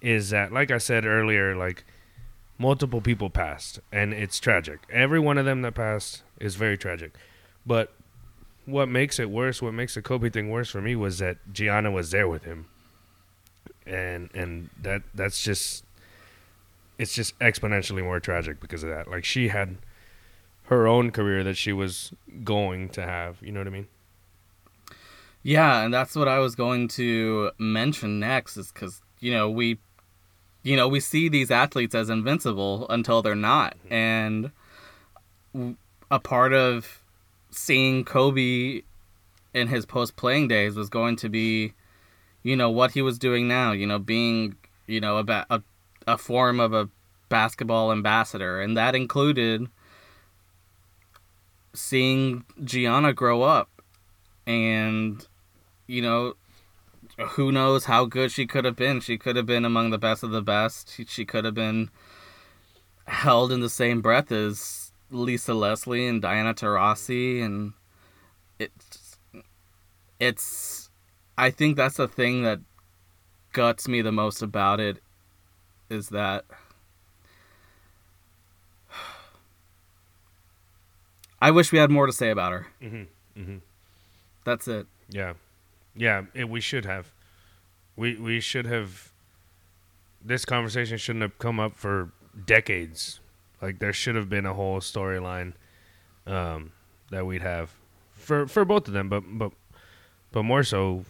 [0.00, 1.84] is that, like I said earlier, like
[2.58, 4.80] multiple people passed, and it's tragic.
[4.90, 7.14] Every one of them that passed is very tragic.
[7.66, 7.92] But
[8.66, 11.90] what makes it worse, what makes the Kobe thing worse for me, was that Gianna
[11.90, 12.66] was there with him
[13.86, 15.84] and and that that's just
[16.98, 19.08] it's just exponentially more tragic because of that.
[19.08, 19.76] Like she had
[20.64, 22.12] her own career that she was
[22.44, 23.38] going to have.
[23.42, 23.88] You know what I mean?
[25.42, 29.78] Yeah, and that's what I was going to mention next is cuz you know, we
[30.62, 33.76] you know, we see these athletes as invincible until they're not.
[33.90, 33.92] Mm-hmm.
[33.92, 34.50] And
[36.10, 37.01] a part of
[37.52, 38.82] seeing Kobe
[39.54, 41.74] in his post playing days was going to be
[42.42, 45.62] you know what he was doing now, you know, being, you know, a ba- a,
[46.06, 46.88] a form of a
[47.28, 49.66] basketball ambassador and that included
[51.72, 53.70] seeing Gianna grow up
[54.46, 55.26] and
[55.86, 56.34] you know
[57.30, 59.00] who knows how good she could have been?
[59.00, 60.92] She could have been among the best of the best.
[60.94, 61.90] She, she could have been
[63.06, 64.81] held in the same breath as
[65.12, 67.72] Lisa Leslie and Diana Taurasi, and
[68.58, 69.18] it's
[70.18, 70.90] it's.
[71.36, 72.60] I think that's the thing that
[73.52, 75.02] guts me the most about it
[75.90, 76.44] is that
[81.40, 82.66] I wish we had more to say about her.
[82.82, 83.40] Mm-hmm.
[83.40, 83.56] Mm-hmm.
[84.44, 84.86] That's it.
[85.08, 85.34] Yeah,
[85.94, 86.22] yeah.
[86.34, 87.12] It, we should have.
[87.96, 89.12] We we should have.
[90.24, 92.12] This conversation shouldn't have come up for
[92.46, 93.18] decades.
[93.62, 95.52] Like there should have been a whole storyline
[96.26, 96.72] um,
[97.10, 97.70] that we'd have
[98.14, 99.52] for for both of them, but but
[100.32, 101.04] but more so,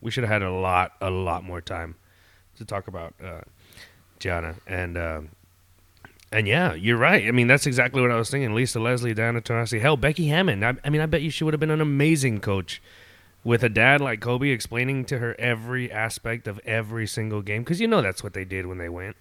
[0.00, 1.96] we should have had a lot a lot more time
[2.56, 3.42] to talk about uh,
[4.18, 5.28] Gianna and um,
[6.32, 7.26] and yeah, you're right.
[7.26, 8.54] I mean, that's exactly what I was thinking.
[8.54, 10.64] Lisa Leslie, Diana Taurasi, hell, Becky Hammon.
[10.64, 12.82] I, I mean, I bet you she would have been an amazing coach
[13.44, 17.80] with a dad like Kobe explaining to her every aspect of every single game because
[17.80, 19.16] you know that's what they did when they went.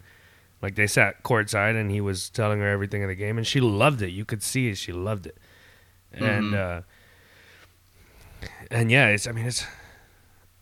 [0.66, 3.60] Like they sat courtside and he was telling her everything in the game, and she
[3.62, 4.10] loved it.
[4.10, 5.38] You could see she loved it.
[6.12, 6.80] And Mhm.
[6.80, 6.82] uh,
[8.72, 9.28] and yeah, it's.
[9.28, 9.66] I mean, it's.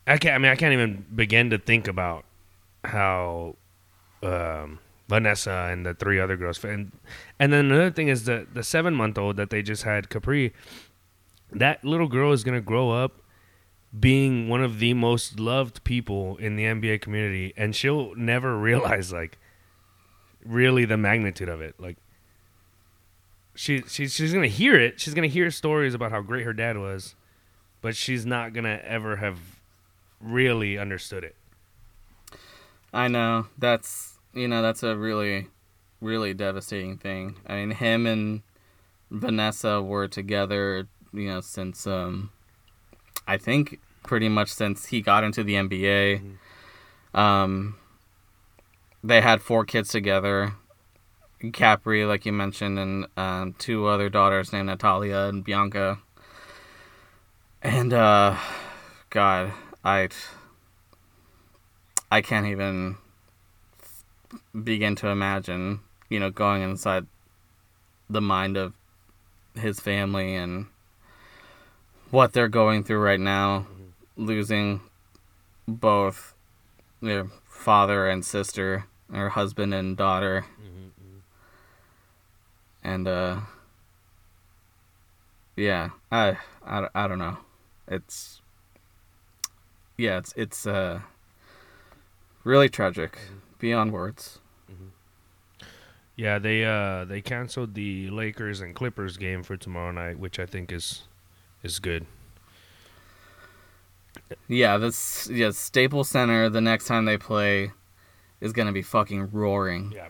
[0.06, 0.36] I can't.
[0.36, 2.26] I mean, I can't even begin to think about
[2.84, 3.56] how
[4.22, 6.64] um, Vanessa and the three other girls.
[6.64, 6.92] And
[7.40, 10.54] and then another thing is the the seven month old that they just had, Capri.
[11.52, 13.22] That little girl is gonna grow up
[13.98, 19.14] being one of the most loved people in the NBA community, and she'll never realize
[19.14, 19.38] like
[20.46, 21.76] really the magnitude of it.
[21.80, 21.98] Like
[23.56, 25.00] she she's she's gonna hear it.
[25.00, 27.16] She's gonna hear stories about how great her dad was,
[27.82, 29.40] but she's not gonna ever have
[30.20, 31.36] really understood it.
[32.94, 33.48] I know.
[33.58, 35.48] That's you know, that's a really
[36.02, 37.36] really devastating thing.
[37.48, 38.42] I mean him and
[39.12, 42.32] Vanessa were together, you know, since um
[43.28, 46.38] I think pretty much since he got into the NBA.
[47.14, 47.76] Um
[49.04, 50.54] they had four kids together.
[51.52, 56.00] Capri, like you mentioned, and um, two other daughters named Natalia and Bianca.
[57.62, 58.38] And uh
[59.10, 60.10] God, I
[62.12, 62.98] I can't even
[64.64, 67.06] begin to imagine, you know, going inside
[68.10, 68.74] the mind of
[69.56, 70.66] his family and
[72.10, 73.68] what they're going through right now,
[74.18, 74.82] losing
[75.68, 76.34] both
[77.02, 80.46] their father and sister, or husband and daughter.
[82.84, 83.40] And uh
[85.56, 87.38] yeah, I, I I don't know.
[87.88, 88.42] It's
[89.98, 91.02] yeah, it's it's uh
[92.44, 93.18] really tragic
[93.60, 94.40] beyond words.
[96.16, 100.46] Yeah, they uh they canceled the Lakers and Clippers game for tomorrow night, which I
[100.46, 101.04] think is
[101.64, 102.06] is good.
[104.48, 107.72] Yeah, this yeah Staples Center the next time they play
[108.44, 110.10] is gonna be fucking roaring, Yeah.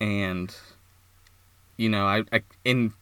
[0.00, 0.54] and
[1.76, 2.92] you know I, I in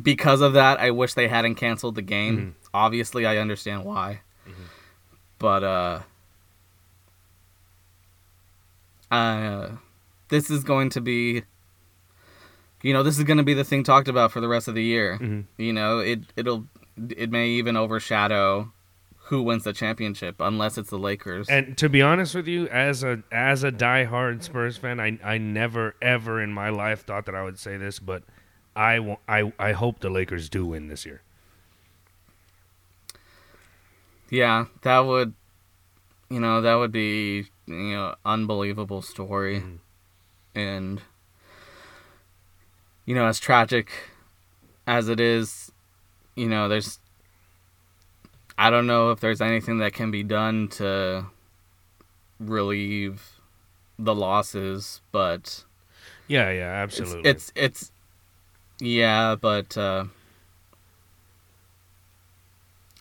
[0.00, 2.38] because of that I wish they hadn't canceled the game.
[2.38, 2.68] Mhm.
[2.72, 4.52] Obviously, I understand why, Mhm.
[5.38, 6.00] but uh,
[9.10, 9.70] uh,
[10.28, 11.42] this is going to be.
[12.82, 14.74] You know, this is going to be the thing talked about for the rest of
[14.74, 15.18] the year.
[15.20, 15.44] Mhm.
[15.58, 16.66] You know, it it'll
[17.10, 18.72] it may even overshadow
[19.30, 21.48] who wins the championship unless it's the Lakers.
[21.48, 25.38] And to be honest with you, as a as a diehard Spurs fan, I I
[25.38, 28.24] never ever in my life thought that I would say this, but
[28.74, 31.22] I I I hope the Lakers do win this year.
[34.30, 35.34] yeah, that would
[36.28, 39.60] you know, that would be you know, unbelievable story.
[39.60, 39.78] Mhm.
[40.56, 41.02] And
[43.06, 43.90] you know, as tragic
[44.88, 45.70] as it is,
[46.34, 46.98] you know, there's
[48.60, 51.24] I don't know if there's anything that can be done to
[52.38, 53.40] relieve
[53.98, 55.64] the losses, but
[56.28, 57.30] Yeah, yeah, absolutely.
[57.30, 57.90] it's, it's
[58.78, 60.04] yeah, but uh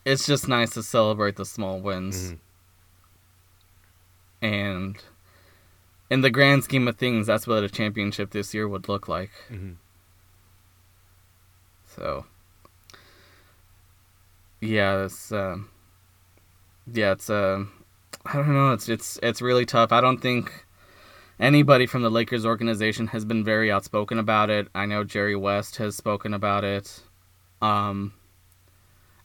[0.06, 2.32] it's just nice to celebrate the small wins.
[2.32, 2.38] Mhm.
[4.42, 5.04] And
[6.10, 9.32] in the grand scheme of things, that's what a championship this year would look like.
[9.52, 9.76] Mhm.
[11.86, 12.26] So,
[14.62, 15.70] yeah, it's um,
[16.92, 17.64] yeah, it's uh,
[18.26, 19.92] I don't know, it's it's it's really tough.
[19.92, 20.66] I don't think
[21.40, 24.68] anybody from the Lakers organization has been very outspoken about it.
[24.76, 27.02] I know Jerry West has spoken about it.
[27.62, 28.14] Um,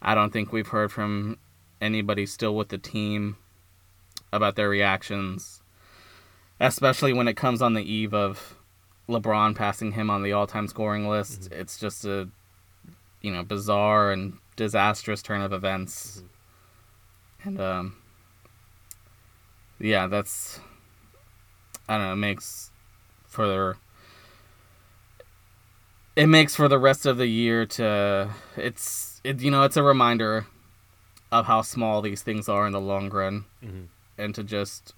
[0.00, 1.38] I don't think we've heard from
[1.80, 3.36] anybody still with the team
[4.32, 5.62] about their reactions,
[6.60, 8.56] especially when it comes on the eve of
[9.08, 11.50] LeBron passing him on the all-time scoring list.
[11.52, 12.28] It's just a
[13.20, 16.22] you know bizarre and disastrous turn of events.
[17.42, 17.96] and um,
[19.78, 20.60] yeah, that's
[21.88, 22.12] I don't know.
[22.12, 22.70] It makes
[23.26, 23.76] for
[26.16, 29.82] it makes for the rest of the year to it's it you know it's a
[29.82, 30.46] reminder
[31.32, 33.86] of how small these things are in the long run Mhm.
[34.16, 34.94] and to just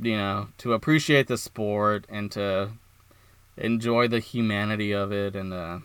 [0.00, 2.70] you know to appreciate the sport and to
[3.58, 5.80] enjoy the humanity of it and uh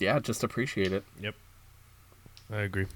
[0.00, 1.34] yeah just appreciate it Yep.
[2.52, 2.86] I agree.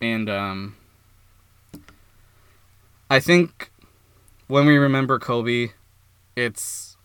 [0.00, 0.74] and um
[3.10, 3.70] I think
[4.48, 5.70] when we remember Kobe
[6.34, 6.96] it's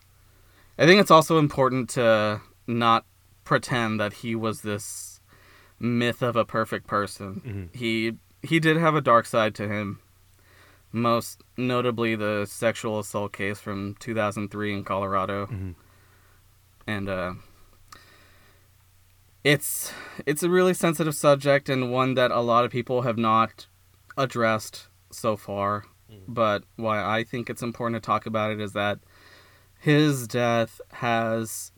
[0.80, 3.05] I think it's also important to not
[3.43, 5.19] pretend that he was this
[5.80, 7.69] myth of a perfect person.
[7.73, 7.75] Mhm.
[7.78, 9.99] He he did have a dark side to him.
[10.91, 15.75] Most notably the sexual assault case from 2003 in Colorado Mhm.
[16.88, 17.33] And uh,
[19.43, 19.93] it's
[20.25, 23.67] it's a really sensitive subject and one that a lot of people have not
[24.17, 25.85] addressed so far.
[26.11, 26.23] Mhm.
[26.27, 28.99] But why I think it's important to talk about it is that
[29.79, 31.71] his death has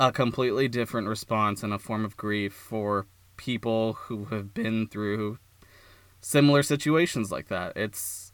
[0.00, 3.06] a completely different response and a form of grief for
[3.36, 5.38] people who have been through
[6.20, 7.76] similar situations like that.
[7.76, 8.32] It's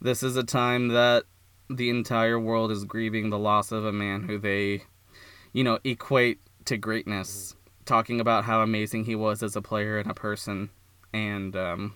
[0.00, 1.24] this is a time that
[1.70, 4.84] the entire world is grieving the loss of a man who they
[5.58, 10.08] you know equate to greatness talking about how amazing he was as a player and
[10.10, 10.70] a person
[11.12, 11.94] and um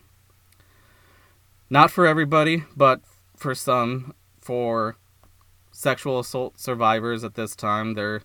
[1.70, 3.00] not for everybody but
[3.36, 4.96] for some for
[5.70, 8.22] sexual assault survivors at this time there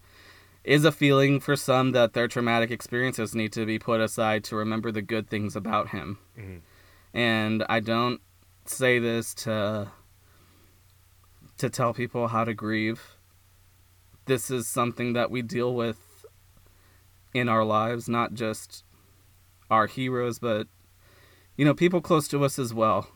[0.63, 4.55] is a feeling for some that their traumatic experiences need to be put aside to
[4.55, 6.61] remember the good things about him Mhm.
[7.13, 8.21] and I don't
[8.65, 9.91] say this to
[11.59, 13.16] to tell people how to grieve.
[14.27, 16.25] This is something that we deal with
[17.33, 18.83] in our lives, not just
[19.69, 20.67] our heroes, but
[21.55, 23.09] you know, people close to us as well.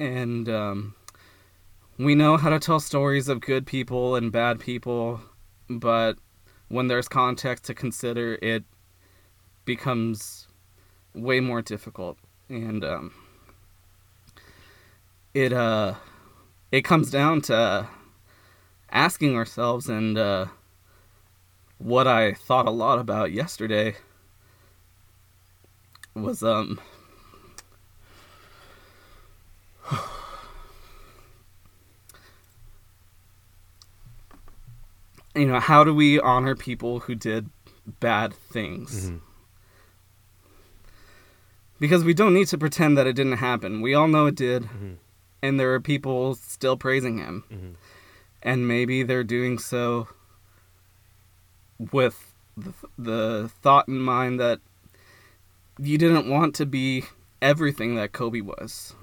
[0.00, 0.94] And um,
[1.98, 5.20] we know how to tell stories of good people and bad people,
[5.68, 6.18] but
[6.68, 8.64] when there's context to consider, it
[9.64, 10.48] becomes
[11.14, 12.18] way more difficult.
[12.48, 13.14] And um,
[15.34, 15.94] it uh
[16.72, 17.88] it comes down to
[18.94, 20.46] asking ourselves and uh
[21.78, 23.96] what I thought a lot about yesterday
[26.14, 26.80] was um
[35.34, 37.48] you know how do we honor people who did
[38.00, 39.20] bad things Mhm.
[41.78, 44.64] because we don't need to pretend that it didn't happen we all know it did
[44.64, 44.96] Mhm.
[45.42, 47.74] and there are people still praising him Mhm.
[48.44, 50.06] And maybe they're doing so
[51.78, 54.60] with the, the thought in mind that
[55.78, 57.04] you didn't want to be
[57.42, 58.94] everything that Kobe was.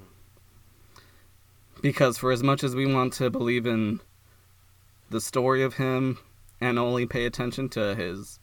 [1.81, 3.99] Because for as much as we want to believe in
[5.09, 6.19] the story of him
[6.61, 8.39] and only pay attention to his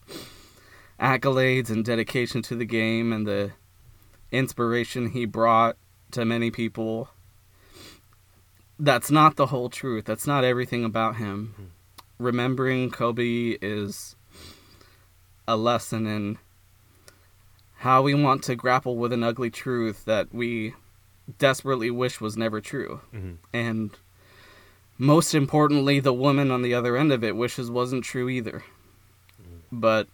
[1.00, 3.52] accolades and dedication to the game and the
[4.32, 5.76] inspiration he brought
[6.10, 7.08] to many people,
[8.78, 10.04] that's not the whole truth.
[10.04, 11.72] That's not everything about him.
[12.18, 14.16] Remembering Kobe is
[15.46, 16.38] a lesson in
[17.78, 20.74] how we want to grapple with an ugly truth that we
[21.38, 23.00] desperately wish was never true.
[23.14, 23.36] Mhm.
[23.52, 23.90] And
[24.98, 28.64] most importantly, the woman on the other end of it wishes wasn't true either.
[29.70, 30.08] But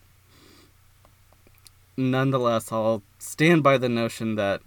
[1.96, 4.60] nonetheless, I'll stand by the notion that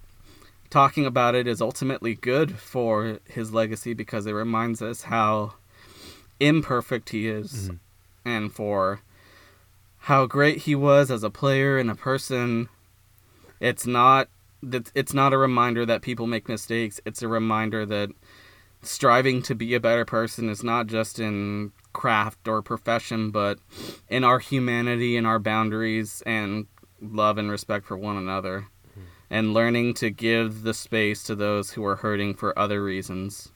[0.69, 5.53] talking about it is ultimately good for his legacy because it reminds us how
[6.39, 7.79] imperfect he is Mhm.
[8.25, 9.01] and for
[10.01, 12.69] how great he was as a player and a person.
[13.59, 14.29] It's not
[14.63, 16.99] that it's not a reminder that people make mistakes.
[17.05, 18.09] It's a reminder that
[18.81, 23.59] striving to be a better person is not just in craft or profession, but
[24.09, 26.67] in our humanity and our boundaries and
[27.01, 28.67] love and respect for one another.
[29.29, 33.49] And learning to give the space to those who are hurting for other reasons.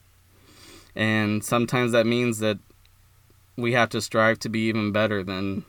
[0.94, 2.58] And sometimes that means that
[3.56, 5.64] we have to strive to be even better than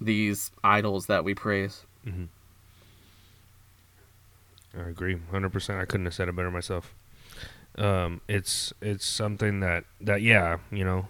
[0.00, 1.84] these idols that we praise.
[2.06, 2.28] Mhm.
[4.76, 5.80] I agree, hundred percent.
[5.80, 6.94] I couldn't have said it better myself.
[7.76, 11.08] Um, it's it's something that that yeah, you know,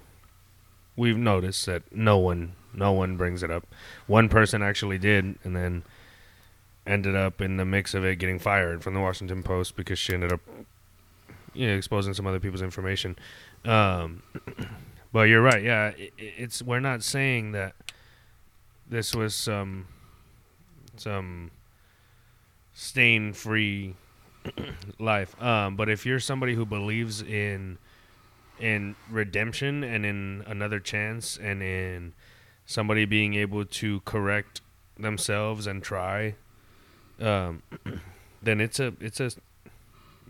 [0.96, 3.66] we've noticed that no one no one brings it up.
[4.06, 5.82] One person actually did, and then
[6.86, 10.14] ended up in the mix of it getting fired from the Washington Post because she
[10.14, 10.40] ended up,
[11.52, 13.16] you know, exposing some other people's information.
[13.64, 14.22] Um,
[15.12, 15.62] but you're right.
[15.62, 17.74] Yeah, it, it's we're not saying that
[18.88, 19.86] this was some
[20.96, 21.50] some
[22.74, 23.94] stain free
[24.98, 25.40] life.
[25.42, 27.78] Um, but if you're somebody who believes in
[28.60, 32.12] in redemption and in another chance and in
[32.66, 34.60] somebody being able to correct
[34.96, 36.34] themselves and try,
[37.20, 37.62] um,
[38.42, 39.30] then it's a it's a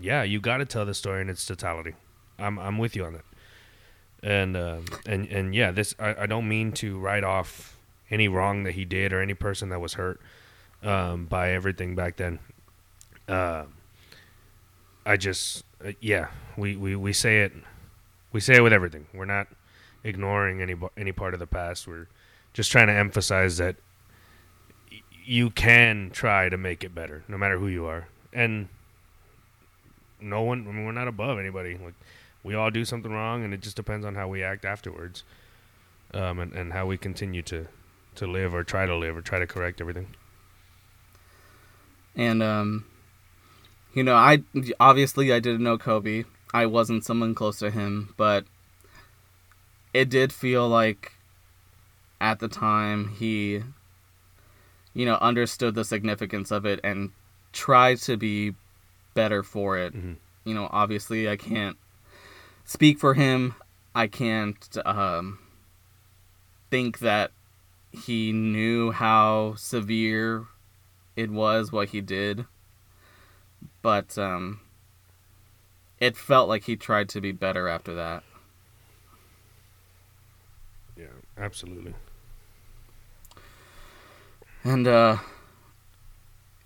[0.01, 0.22] yeah.
[0.22, 1.95] You got to tell the story in its totality.
[2.39, 3.24] I'm I'm with you on that.
[4.22, 7.76] And uh, and and yeah, this I, I don't mean to write off
[8.11, 10.20] any wrong that he did or any person that was hurt
[10.82, 12.39] um, by everything back then.
[13.28, 13.64] Uh,
[15.07, 17.53] I just uh, yeah, we, we, we say it
[18.32, 19.07] we say it with everything.
[19.12, 19.49] We're not
[20.03, 21.87] ignoring any any part of the past.
[21.87, 22.09] We're
[22.53, 23.76] just trying to emphasize that
[25.25, 28.68] you can try to make it better, no matter who you are, and
[30.20, 30.66] no one.
[30.68, 31.79] I mean, we're not above anybody.
[31.83, 31.95] Like
[32.43, 35.25] we all do something wrong, and it just depends on how we act afterwards,
[36.12, 37.66] um, and and how we continue to
[38.16, 40.09] to live or try to live or try to correct everything.
[42.16, 42.85] And um,
[43.95, 44.43] you know, I
[44.79, 46.25] obviously I didn't know Kobe.
[46.53, 48.45] I wasn't someone close to him, but
[49.93, 51.12] it did feel like
[52.20, 53.62] at the time he
[54.95, 57.11] you know understood the significance of it and
[57.53, 58.55] tried to be
[59.15, 59.95] better for it.
[59.95, 60.17] Mhm.
[60.45, 61.77] You know, obviously I can't
[62.65, 63.55] speak for him.
[63.95, 65.39] I can't um,
[66.71, 67.31] think that
[67.93, 70.47] he knew how severe
[71.17, 72.47] it was what he did.
[73.83, 74.61] But um,
[76.01, 78.25] it felt like he tried to be better after that.
[80.97, 81.07] Yeah,
[81.39, 81.95] absolutely.
[84.65, 85.19] And uh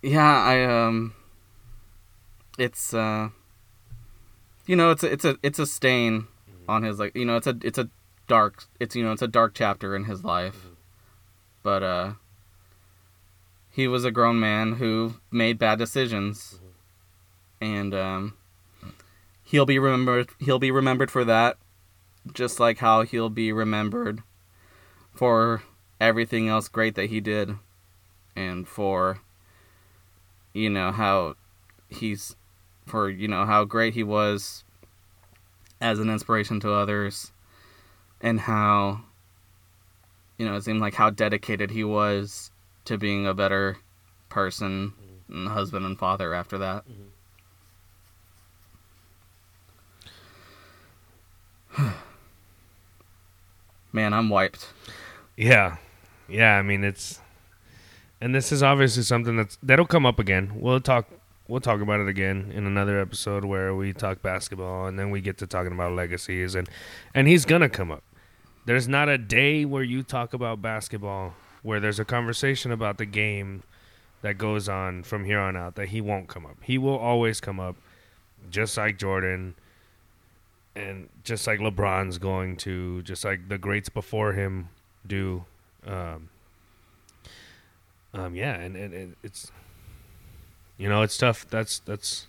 [0.02, 1.14] yeah, I um
[2.56, 3.30] it's uh
[4.66, 6.28] you know, it's a, it's a it's a stain
[6.68, 7.88] on his like, you know, it's a it's a
[8.28, 10.66] dark it's you know, it's a dark chapter in his life.
[11.64, 12.12] But uh
[13.70, 16.60] he was a grown man who made bad decisions.
[17.60, 18.34] And um
[19.42, 21.56] he'll be remembered he'll be remembered for that
[22.32, 24.22] just like how he'll be remembered
[25.12, 25.62] for
[26.00, 27.56] everything else great that he did
[28.38, 29.20] and for
[30.52, 31.34] you know how
[31.88, 32.36] he's
[32.86, 34.62] for you know how great he was
[35.80, 37.32] as an inspiration to others
[38.20, 39.00] and how
[40.36, 42.52] you know it seemed like how dedicated he was
[42.84, 43.78] to being a better
[44.28, 45.34] person mm-hmm.
[45.34, 46.84] and husband and father after that.
[51.76, 51.88] Mm-hmm.
[53.92, 54.68] Man i'm wiped.
[55.36, 55.76] Yeah,
[56.28, 56.56] yeah.
[56.56, 57.20] I mean, it's,
[58.20, 60.52] and this is obviously something that's that'll come up again.
[60.54, 61.08] We'll talk.
[61.46, 65.20] We'll talk about it again in another episode where we talk basketball, and then we
[65.20, 66.68] get to talking about legacies, and
[67.14, 68.02] and he's gonna come up.
[68.66, 73.06] There's not a day where you talk about basketball where there's a conversation about the
[73.06, 73.62] game
[74.22, 76.56] that goes on from here on out that he won't come up.
[76.62, 77.76] He will always come up,
[78.50, 79.54] just like Jordan,
[80.74, 84.68] and just like LeBron's going to, just like the greats before him
[85.06, 85.44] do.
[85.86, 86.28] Um,
[88.14, 89.50] um, yeah, and, and, and it's
[90.76, 91.46] you know it's tough.
[91.48, 92.26] That's that's,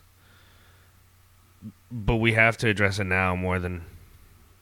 [1.91, 3.86] but we have to address it now more than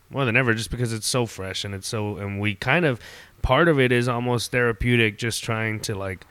[0.09, 2.99] more than ever, just because it's so fresh and it's so and we kind of
[3.41, 6.25] part of it is almost therapeutic, just trying to like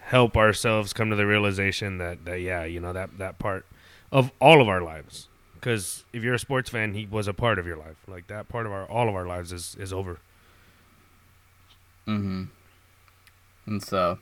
[0.00, 3.66] help ourselves come to the realization that that yeah, you know that that part
[4.10, 5.28] of all of our lives.
[5.54, 7.96] Because if you're a sports fan, he was a part of your life.
[8.08, 10.18] Like that part of our all of our lives is is over.
[12.06, 12.44] Mm-hmm.
[13.66, 14.18] And so,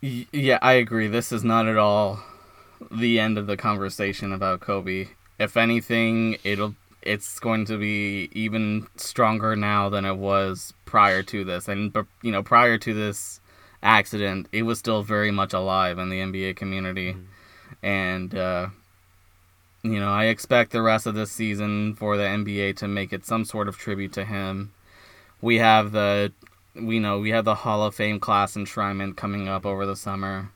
[0.00, 1.08] yeah, I agree.
[1.08, 2.20] This is not at all
[2.90, 5.08] the end of the conversation about Kobe.
[5.38, 11.44] If anything, it'll it's going to be even stronger now than it was prior to
[11.44, 11.68] this.
[11.68, 13.40] And you know, prior to this
[13.82, 17.16] accident, it was still very much alive in the NBA community.
[17.82, 18.68] And uh,
[19.82, 23.24] you know, I expect the rest of this season for the NBA to make it
[23.24, 24.72] some sort of tribute to him.
[25.40, 26.32] We have the
[26.80, 30.50] we know we have the Hall of Fame class enshrinement coming up over the summer.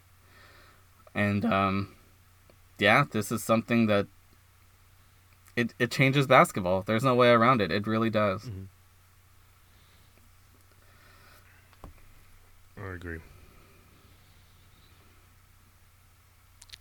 [1.14, 1.94] And um
[2.78, 4.06] yeah, this is something that
[5.56, 6.82] it it changes basketball.
[6.82, 7.70] There's no way around it.
[7.70, 8.50] It really does.
[12.78, 13.18] I agree.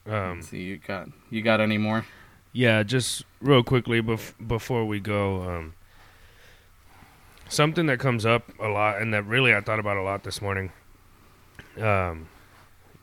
[0.08, 2.06] Um, So you got you got any more?
[2.52, 5.74] Yeah, just real quickly bef- before we go, um,
[7.50, 10.42] something that comes up a lot and that really I thought about a lot this
[10.42, 10.72] morning.
[11.78, 12.30] Um,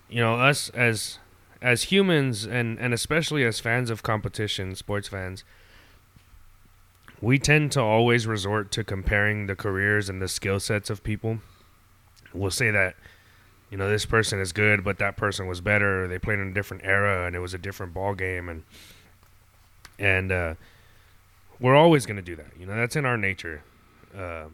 [0.08, 1.18] you know, us as
[1.60, 5.44] as humans and and especially as fans of competition, sports fans,
[7.20, 11.38] we tend to always resort to comparing the careers and the skill sets of people.
[12.32, 12.96] We'll say that
[13.70, 16.06] you know, this person is good, but that person was better.
[16.06, 18.62] They played in a different era, and it was a different ball game, and
[19.98, 20.54] and uh,
[21.58, 22.52] we're always going to do that.
[22.58, 23.62] You know, that's in our nature.
[24.16, 24.46] Uh,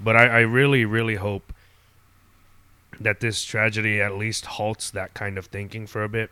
[0.00, 1.52] but I, I really, really hope
[3.00, 6.30] that this tragedy at least halts that kind of thinking for a bit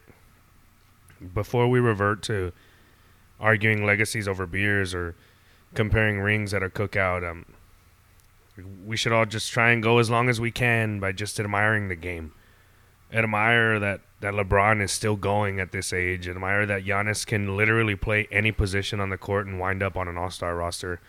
[1.34, 2.52] before we revert to
[3.38, 5.14] arguing legacies over beers or
[5.74, 7.28] comparing rings at a cookout.
[7.28, 7.46] Um,
[8.84, 11.88] we should all just try and go as long as we can by just admiring
[11.88, 12.32] the game.
[13.12, 16.28] Admire that, that LeBron is still going at this age.
[16.28, 20.08] Admire that Giannis can literally play any position on the court and wind up on
[20.08, 21.00] an all star roster.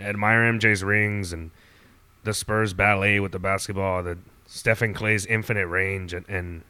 [0.00, 1.50] Admire MJ's rings and
[2.24, 6.62] the Spurs ballet with the basketball, the Steph and Klay's infinite range, and and,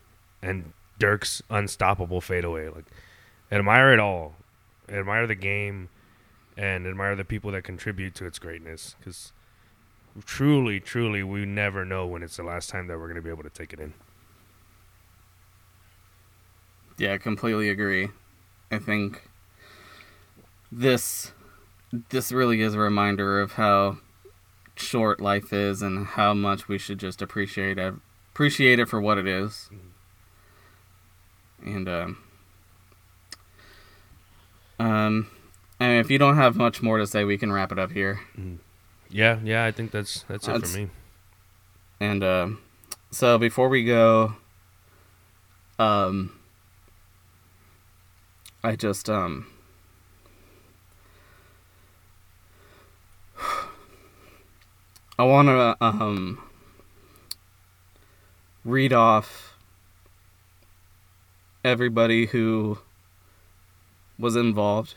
[0.43, 2.69] and Dirk's unstoppable fadeaway.
[2.69, 2.85] Like,
[3.51, 4.35] admire it all.
[4.89, 5.89] Admire the game,
[6.57, 8.97] and admire the people that contribute to its greatness.
[8.99, 9.33] Because
[10.25, 13.31] truly, truly, we never know when it's the last time that we're going to be
[13.31, 13.95] able to take it in.
[16.99, 18.09] Yeah, I completely agree.
[18.71, 19.23] I think
[20.71, 21.33] this
[22.11, 23.99] this really is a reminder of how
[24.77, 27.95] short life is and how much we should just appreciate it
[28.33, 29.69] appreciate it for what it is.
[31.65, 32.19] And um
[34.79, 35.31] um
[35.79, 38.21] and if you don't have much more to say, we can wrap it up here.
[39.11, 40.89] Yeah, yeah, I think that's that's it That's- for me.
[41.99, 42.61] And um
[43.11, 44.37] so before we go,
[45.81, 46.39] um,
[48.63, 49.47] I just um,
[55.21, 56.41] I want to um
[58.65, 59.55] read off
[61.63, 62.79] everybody who
[64.19, 64.95] was involved.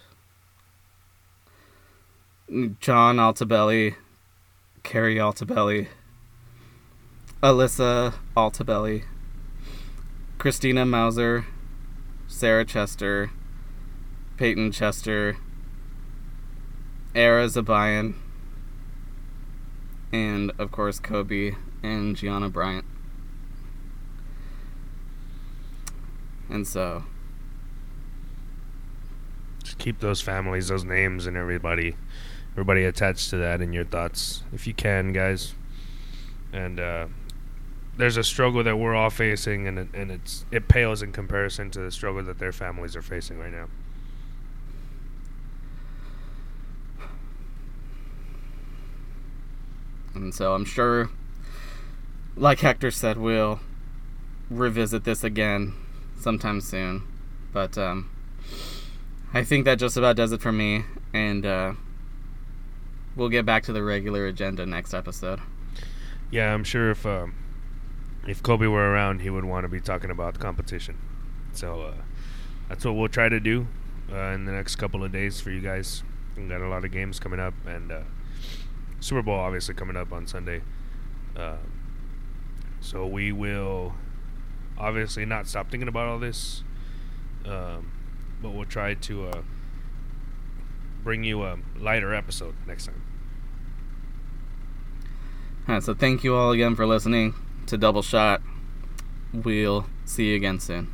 [2.80, 3.96] John Altobelli,
[4.84, 5.90] Keri Altobelli,
[7.42, 9.04] Alyssa Altobelli,
[10.38, 11.48] Christina Mauser,
[12.28, 13.30] Sarah Chester,
[14.38, 15.36] Payton Chester,
[17.14, 18.14] Ara Zobayan,
[20.14, 22.86] and of course Kobe and Gianna Bryant.
[26.50, 27.04] And so,
[29.64, 31.96] Just keep those families, those names, and everybody,
[32.52, 35.56] everybody attached to that in your thoughts, if you can, guys.
[36.52, 37.08] And uh,
[37.98, 41.72] there's a struggle that we're all facing, and it, and it's it pales in comparison
[41.72, 43.68] to the struggle that their families are facing right now.
[50.14, 51.10] And so I'm sure,
[52.36, 53.60] like Hector said, we'll
[54.50, 55.74] revisit this again
[56.20, 57.04] sometime soon.
[57.52, 58.10] But um,
[59.34, 61.74] I think that just about does it for me, and uh,
[63.16, 65.40] we'll get back to the regular agenda next episode.
[66.32, 67.36] Yeah, I'm sure if um,
[68.28, 70.98] if Kobe were around, he would want to be talking about competition.
[71.54, 71.94] So uh,
[72.70, 73.68] that's what we'll try to do
[74.12, 76.04] uh, in the next couple of days for you guys.
[76.36, 78.02] We got a lot of games coming up, and uh,
[79.04, 80.62] Super Bowl obviously coming up on Sunday.
[81.36, 81.58] Uh,
[82.80, 83.96] so we will
[84.78, 86.64] obviously not stop thinking about all this,
[87.46, 87.92] um,
[88.42, 89.42] but we'll try to uh,
[91.04, 93.04] bring you a lighter episode next time.
[95.68, 97.36] All right, so thank you all again for listening
[97.68, 98.42] to Double Shot.
[99.34, 100.93] We'll see you again soon.